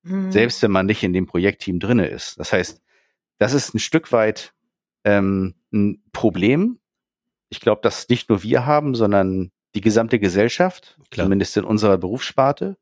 Mhm. 0.02 0.30
Selbst 0.30 0.62
wenn 0.62 0.70
man 0.70 0.86
nicht 0.86 1.02
in 1.02 1.14
dem 1.14 1.26
Projektteam 1.26 1.80
drinne 1.80 2.06
ist. 2.06 2.38
Das 2.38 2.52
heißt, 2.52 2.82
das 3.38 3.54
ist 3.54 3.74
ein 3.74 3.78
Stück 3.78 4.12
weit 4.12 4.54
ähm, 5.04 5.54
ein 5.72 6.02
Problem. 6.12 6.78
Ich 7.48 7.60
glaube, 7.60 7.80
das 7.82 8.08
nicht 8.08 8.28
nur 8.28 8.42
wir 8.42 8.66
haben, 8.66 8.94
sondern 8.94 9.50
die 9.74 9.80
gesamte 9.80 10.18
Gesellschaft, 10.18 10.98
Klar. 11.10 11.26
zumindest 11.26 11.56
in 11.56 11.64
unserer 11.64 11.98
Berufssparte. 11.98 12.76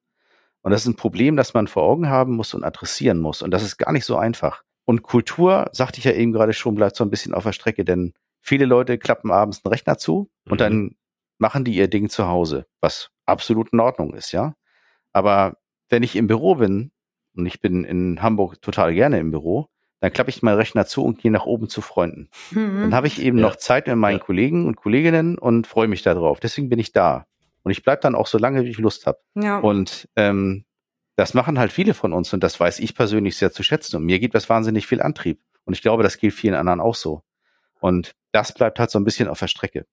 Und 0.63 0.73
das 0.73 0.83
ist 0.83 0.89
ein 0.89 0.97
Problem, 0.97 1.37
das 1.37 1.55
man 1.55 1.69
vor 1.69 1.85
Augen 1.85 2.09
haben 2.09 2.35
muss 2.35 2.55
und 2.55 2.65
adressieren 2.65 3.21
muss. 3.21 3.43
Und 3.43 3.51
das 3.53 3.63
ist 3.63 3.77
gar 3.77 3.93
nicht 3.93 4.05
so 4.05 4.17
einfach. 4.17 4.63
Und 4.85 5.03
Kultur, 5.03 5.69
sagte 5.73 5.99
ich 5.99 6.05
ja 6.05 6.13
eben 6.13 6.33
gerade 6.33 6.53
schon, 6.53 6.75
bleibt 6.75 6.97
so 6.97 7.05
ein 7.05 7.11
bisschen 7.11 7.35
auf 7.35 7.45
der 7.45 7.53
Strecke, 7.53 7.85
denn 7.85 8.15
viele 8.41 8.65
Leute 8.65 8.99
klappen 8.99 9.31
abends 9.31 9.65
einen 9.65 9.73
Rechner 9.73 9.99
zu 9.99 10.31
mhm. 10.45 10.53
und 10.53 10.61
dann 10.61 10.97
machen 11.39 11.65
die 11.65 11.75
ihr 11.75 11.89
Ding 11.89 12.09
zu 12.09 12.27
Hause, 12.27 12.67
was 12.81 13.11
absolut 13.27 13.73
in 13.73 13.81
Ordnung 13.81 14.15
ist, 14.15 14.33
ja. 14.33 14.55
Aber 15.13 15.59
wenn 15.89 16.03
ich 16.03 16.17
im 16.17 16.27
Büro 16.27 16.55
bin, 16.55 16.93
und 17.37 17.47
ich 17.47 17.61
bin 17.61 17.85
in 17.85 18.23
Hamburg 18.23 18.63
total 18.63 18.95
gerne 18.95 19.19
im 19.19 19.31
Büro, 19.31 19.69
dann 20.01 20.13
klappe 20.13 20.31
ich 20.31 20.43
meinen 20.43 20.57
Rechner 20.57 20.87
zu 20.87 21.05
und 21.05 21.19
gehe 21.19 21.31
nach 21.31 21.47
oben 21.47 21.69
zu 21.69 21.81
Freunden. 21.81 22.29
Mhm. 22.51 22.81
Dann 22.83 22.95
habe 22.95 23.07
ich 23.07 23.21
eben 23.21 23.39
ja. 23.39 23.43
noch 23.43 23.57
Zeit 23.57 23.87
mit 23.87 23.97
meinen 23.97 24.19
ja. 24.19 24.25
Kollegen 24.25 24.67
und 24.67 24.77
Kolleginnen 24.77 25.39
und 25.39 25.67
freue 25.67 25.89
mich 25.89 26.03
darauf. 26.03 26.41
Deswegen 26.41 26.69
bin 26.69 26.79
ich 26.79 26.93
da. 26.93 27.27
Und 27.63 27.73
ich 27.73 27.83
bleib 27.83 28.03
dann 28.03 28.15
auch 28.15 28.27
so 28.27 28.39
lange, 28.39 28.65
wie 28.65 28.71
ich 28.71 28.79
Lust 28.79 29.07
habe. 29.07 29.19
Ja. 29.35 29.59
Und 29.59 30.09
ähm, 30.17 30.65
das 31.17 31.33
machen 31.35 31.59
halt 31.59 31.73
viele 31.73 31.95
von 31.95 32.13
uns 32.13 32.33
und 32.33 32.43
das 32.43 32.61
weiß 32.61 32.79
ich 32.79 32.95
persönlich 32.95 33.37
sehr 33.37 33.51
zu 33.51 33.63
schätzen. 33.63 33.97
Und 33.97 34.05
mir 34.05 34.19
gibt 34.19 34.35
das 34.35 34.49
wahnsinnig 34.49 34.87
viel 34.87 35.01
Antrieb. 35.01 35.41
Und 35.65 35.73
ich 35.73 35.83
glaube, 35.83 36.03
das 36.03 36.19
gilt 36.19 36.35
vielen 36.35 36.55
anderen 36.55 36.81
auch 36.81 36.95
so. 36.95 37.23
Und 37.81 38.13
das 38.33 38.53
bleibt 38.53 38.79
halt 38.79 38.91
so 38.91 39.01
ein 39.01 39.05
bisschen 39.05 39.29
auf 39.29 39.39
der 39.39 39.49
Strecke. 39.49 39.87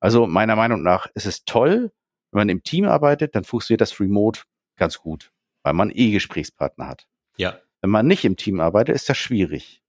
Also 0.00 0.26
meiner 0.26 0.56
Meinung 0.56 0.82
nach 0.82 1.06
ist 1.14 1.26
es 1.26 1.44
toll, 1.44 1.92
wenn 2.32 2.40
man 2.40 2.48
im 2.48 2.62
Team 2.62 2.84
arbeitet, 2.84 3.34
dann 3.34 3.44
funktioniert 3.44 3.80
das 3.80 3.98
Remote 3.98 4.42
ganz 4.76 4.98
gut, 4.98 5.32
weil 5.62 5.72
man 5.72 5.90
eh 5.90 6.10
Gesprächspartner 6.10 6.88
hat. 6.88 7.06
Ja. 7.36 7.58
Wenn 7.86 7.92
man 7.92 8.08
nicht 8.08 8.24
im 8.24 8.36
Team 8.36 8.58
arbeitet, 8.58 8.96
ist 8.96 9.08
das 9.08 9.16
schwierig. 9.16 9.80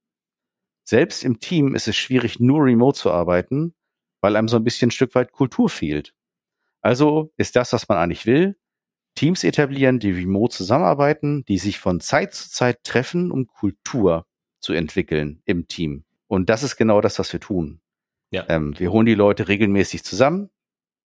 Selbst 0.84 1.24
im 1.24 1.40
Team 1.40 1.74
ist 1.74 1.88
es 1.88 1.96
schwierig, 1.96 2.38
nur 2.38 2.64
remote 2.64 2.96
zu 2.96 3.10
arbeiten, 3.10 3.74
weil 4.20 4.36
einem 4.36 4.46
so 4.46 4.56
ein 4.56 4.62
bisschen 4.62 4.86
ein 4.86 4.92
Stück 4.92 5.16
weit 5.16 5.32
Kultur 5.32 5.68
fehlt. 5.68 6.14
Also 6.80 7.32
ist 7.36 7.56
das, 7.56 7.72
was 7.72 7.88
man 7.88 7.98
eigentlich 7.98 8.24
will, 8.24 8.56
Teams 9.16 9.42
etablieren, 9.42 9.98
die 9.98 10.12
remote 10.12 10.54
zusammenarbeiten, 10.54 11.44
die 11.46 11.58
sich 11.58 11.80
von 11.80 11.98
Zeit 11.98 12.34
zu 12.34 12.48
Zeit 12.48 12.84
treffen, 12.84 13.32
um 13.32 13.48
Kultur 13.48 14.26
zu 14.60 14.74
entwickeln 14.74 15.42
im 15.44 15.66
Team. 15.66 16.04
Und 16.28 16.50
das 16.50 16.62
ist 16.62 16.76
genau 16.76 17.00
das, 17.00 17.18
was 17.18 17.32
wir 17.32 17.40
tun. 17.40 17.80
Ja. 18.30 18.44
Ähm, 18.48 18.78
wir 18.78 18.92
holen 18.92 19.06
die 19.06 19.16
Leute 19.16 19.48
regelmäßig 19.48 20.04
zusammen 20.04 20.50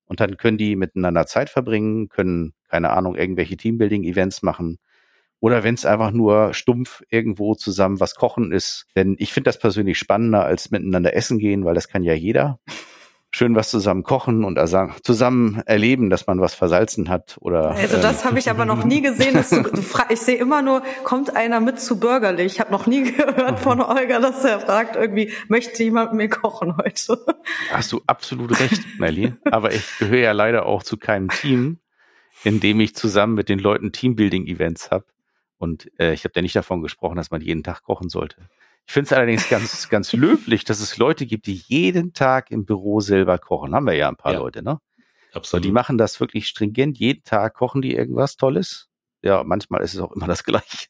und 0.06 0.20
dann 0.20 0.38
können 0.38 0.60
die 0.60 0.76
miteinander 0.76 1.26
Zeit 1.26 1.50
verbringen, 1.50 2.08
können, 2.10 2.54
keine 2.70 2.92
Ahnung, 2.92 3.16
irgendwelche 3.16 3.58
Teambuilding-Events 3.58 4.44
machen. 4.44 4.78
Oder 5.44 5.66
wenn 5.66 5.76
es 5.76 5.86
einfach 5.86 6.12
nur 6.12 6.54
stumpf 6.54 7.04
irgendwo 7.10 7.54
zusammen 7.54 8.00
was 8.00 8.16
kochen 8.16 8.54
ist. 8.54 8.86
Denn 8.96 9.18
ich 9.20 9.34
finde 9.34 9.50
das 9.50 9.60
persönlich 9.60 10.00
spannender 10.00 10.46
als 10.46 10.72
miteinander 10.72 11.18
essen 11.18 11.38
gehen, 11.38 11.66
weil 11.66 11.76
das 11.76 11.90
kann 11.90 12.02
ja 12.04 12.14
jeder 12.14 12.60
schön 13.36 13.54
was 13.54 13.70
zusammen 13.70 14.04
kochen 14.04 14.46
und 14.46 14.58
zusammen 15.04 15.62
erleben, 15.66 16.10
dass 16.10 16.28
man 16.28 16.40
was 16.40 16.54
versalzen 16.54 17.10
hat 17.10 17.36
oder. 17.42 17.72
Also 17.72 17.98
das 17.98 18.22
ähm, 18.22 18.30
habe 18.30 18.40
ich 18.40 18.50
aber 18.50 18.64
noch 18.64 18.86
nie 18.86 19.02
gesehen. 19.02 19.34
Du, 19.34 19.84
ich 20.10 20.22
sehe 20.22 20.38
immer 20.38 20.62
nur, 20.62 20.82
kommt 21.04 21.36
einer 21.36 21.60
mit 21.60 21.78
zu 21.82 22.00
bürgerlich. 22.00 22.54
Ich 22.54 22.60
habe 22.62 22.72
noch 22.72 22.88
nie 22.88 23.04
gehört 23.12 23.60
von 23.60 23.82
Olga, 23.82 24.20
dass 24.20 24.46
er 24.46 24.62
fragt, 24.62 24.96
irgendwie 24.96 25.34
möchte 25.50 25.84
jemand 25.84 26.14
mit 26.14 26.18
mir 26.20 26.30
kochen 26.30 26.78
heute. 26.78 27.20
Hast 27.70 27.92
du 27.92 28.00
absolut 28.08 28.58
recht, 28.62 28.82
Nelly. 28.98 29.34
Aber 29.52 29.74
ich 29.74 29.84
gehöre 30.00 30.20
ja 30.20 30.32
leider 30.32 30.68
auch 30.68 30.84
zu 30.84 30.96
keinem 30.96 31.28
Team, 31.28 31.80
in 32.46 32.62
dem 32.62 32.80
ich 32.80 32.96
zusammen 32.96 33.34
mit 33.34 33.50
den 33.50 33.60
Leuten 33.60 33.92
Teambuilding-Events 33.92 34.90
habe. 34.90 35.04
Und 35.64 35.90
äh, 35.98 36.12
ich 36.14 36.26
habe 36.26 36.34
ja 36.36 36.42
nicht 36.42 36.58
davon 36.58 36.82
gesprochen, 36.82 37.16
dass 37.16 37.32
man 37.32 37.40
jeden 37.40 37.64
Tag 37.64 37.84
kochen 37.84 38.10
sollte. 38.10 38.50
Ich 38.86 38.92
finde 38.92 39.06
es 39.08 39.14
allerdings 39.14 39.48
ganz, 39.48 39.88
ganz 39.90 40.12
löblich, 40.12 40.66
dass 40.66 40.82
es 40.82 40.98
Leute 40.98 41.26
gibt, 41.26 41.48
die 41.48 41.64
jeden 41.68 42.12
Tag 42.12 42.52
im 42.52 42.66
Büro 42.66 43.00
selber 43.00 43.38
kochen. 43.38 43.74
Haben 43.74 43.86
wir 43.86 43.94
ja 43.94 44.10
ein 44.10 44.18
paar 44.18 44.34
ja. 44.34 44.40
Leute, 44.40 44.62
ne? 44.62 44.80
Absolut. 45.32 45.62
Und 45.62 45.66
die 45.66 45.72
machen 45.72 45.98
das 45.98 46.20
wirklich 46.20 46.48
stringent. 46.48 46.98
Jeden 47.00 47.24
Tag 47.24 47.54
kochen 47.54 47.82
die 47.82 47.96
irgendwas 47.96 48.36
Tolles. 48.36 48.90
Ja, 49.22 49.46
manchmal 49.46 49.82
ist 49.84 49.94
es 49.94 50.02
auch 50.02 50.12
immer 50.12 50.28
das 50.28 50.44
Gleiche. 50.44 50.88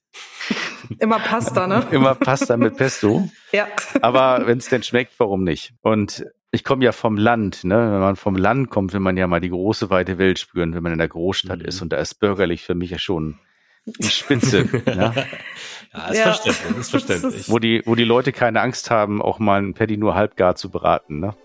Immer 0.98 1.20
Pasta, 1.20 1.68
ne? 1.68 1.86
immer 1.92 2.16
Pasta 2.16 2.58
mit 2.58 2.76
Pesto. 2.76 3.30
ja. 3.52 3.68
Aber 4.02 4.48
wenn 4.48 4.58
es 4.58 4.70
denn 4.70 4.82
schmeckt, 4.82 5.14
warum 5.20 5.44
nicht? 5.44 5.76
Und 5.82 6.26
ich 6.50 6.64
komme 6.64 6.84
ja 6.84 6.94
vom 6.94 7.16
Land, 7.16 7.64
ne? 7.64 7.76
Wenn 7.76 8.00
man 8.00 8.16
vom 8.16 8.36
Land 8.36 8.72
kommt, 8.72 8.94
will 8.94 9.02
man 9.02 9.18
ja 9.18 9.28
mal 9.28 9.40
die 9.40 9.50
große 9.50 9.92
weite 9.92 10.18
Welt 10.18 10.40
spüren, 10.40 10.74
wenn 10.74 10.82
man 10.82 10.94
in 10.94 10.98
der 10.98 11.10
Großstadt 11.10 11.60
mhm. 11.60 11.66
ist. 11.66 11.84
Und 11.84 11.94
da 11.94 11.98
ist 11.98 12.16
bürgerlich 12.16 12.64
für 12.64 12.74
mich 12.74 12.90
ja 12.90 12.98
schon 12.98 13.38
die 13.86 14.10
Spitze. 14.10 14.68
ja. 14.86 14.94
ja, 14.94 16.08
ist 16.08 16.18
ja. 16.18 16.34
verständlich, 16.34 16.78
ist 16.78 16.90
verständlich. 16.90 17.50
Wo 17.50 17.60
die, 17.60 17.82
wo 17.86 17.96
die 17.96 18.04
Leute 18.04 18.32
keine 18.32 18.62
Angst 18.62 18.90
haben, 18.90 19.22
auch 19.22 19.40
mal 19.40 19.62
ein 19.62 19.74
Paddy 19.74 19.98
nur 19.98 20.16
halbgar 20.16 20.56
zu 20.56 20.70
beraten, 20.70 21.20
ne? 21.20 21.36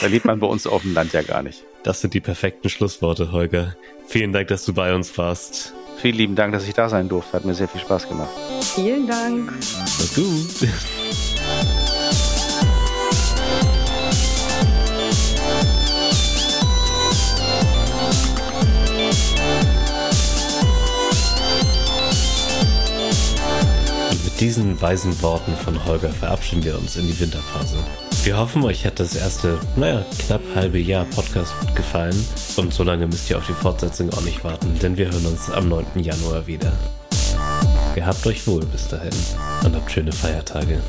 Da 0.00 0.08
lebt 0.08 0.24
man 0.24 0.40
bei 0.40 0.46
uns 0.46 0.66
auf 0.66 0.82
dem 0.82 0.92
Land 0.94 1.12
ja 1.12 1.22
gar 1.22 1.42
nicht. 1.42 1.64
Das 1.84 2.00
sind 2.00 2.12
die 2.12 2.20
perfekten 2.20 2.68
Schlussworte, 2.68 3.30
Holger. 3.30 3.76
Vielen 4.08 4.32
Dank, 4.32 4.48
dass 4.48 4.64
du 4.64 4.72
bei 4.72 4.92
uns 4.92 5.16
warst. 5.16 5.72
Vielen 5.98 6.16
lieben 6.16 6.34
Dank, 6.34 6.52
dass 6.52 6.66
ich 6.66 6.74
da 6.74 6.88
sein 6.88 7.08
durfte. 7.08 7.32
Hat 7.34 7.44
mir 7.44 7.54
sehr 7.54 7.68
viel 7.68 7.80
Spaß 7.80 8.08
gemacht. 8.08 8.30
Vielen 8.74 9.06
Dank. 9.06 9.52
Na 9.98 10.04
gut. 10.14 10.68
Diesen 24.40 24.80
weisen 24.80 25.20
Worten 25.22 25.54
von 25.56 25.84
Holger 25.84 26.10
verabschieden 26.10 26.64
wir 26.64 26.78
uns 26.78 26.96
in 26.96 27.06
die 27.06 27.18
Winterpause. 27.18 27.76
Wir 28.24 28.36
hoffen, 28.38 28.64
euch 28.64 28.84
hat 28.84 29.00
das 29.00 29.16
erste, 29.16 29.58
naja, 29.76 30.04
knapp 30.26 30.42
halbe 30.54 30.78
Jahr 30.78 31.04
Podcast 31.06 31.54
gefallen. 31.74 32.16
Und 32.56 32.72
so 32.72 32.84
lange 32.84 33.06
müsst 33.06 33.30
ihr 33.30 33.38
auf 33.38 33.46
die 33.46 33.52
Fortsetzung 33.52 34.12
auch 34.12 34.22
nicht 34.22 34.44
warten, 34.44 34.78
denn 34.80 34.96
wir 34.96 35.06
hören 35.06 35.26
uns 35.26 35.50
am 35.50 35.68
9. 35.68 35.86
Januar 35.96 36.46
wieder. 36.46 36.72
Gehabt 37.94 38.26
euch 38.26 38.46
wohl 38.46 38.64
bis 38.66 38.88
dahin 38.88 39.14
und 39.64 39.74
habt 39.74 39.90
schöne 39.90 40.12
Feiertage. 40.12 40.80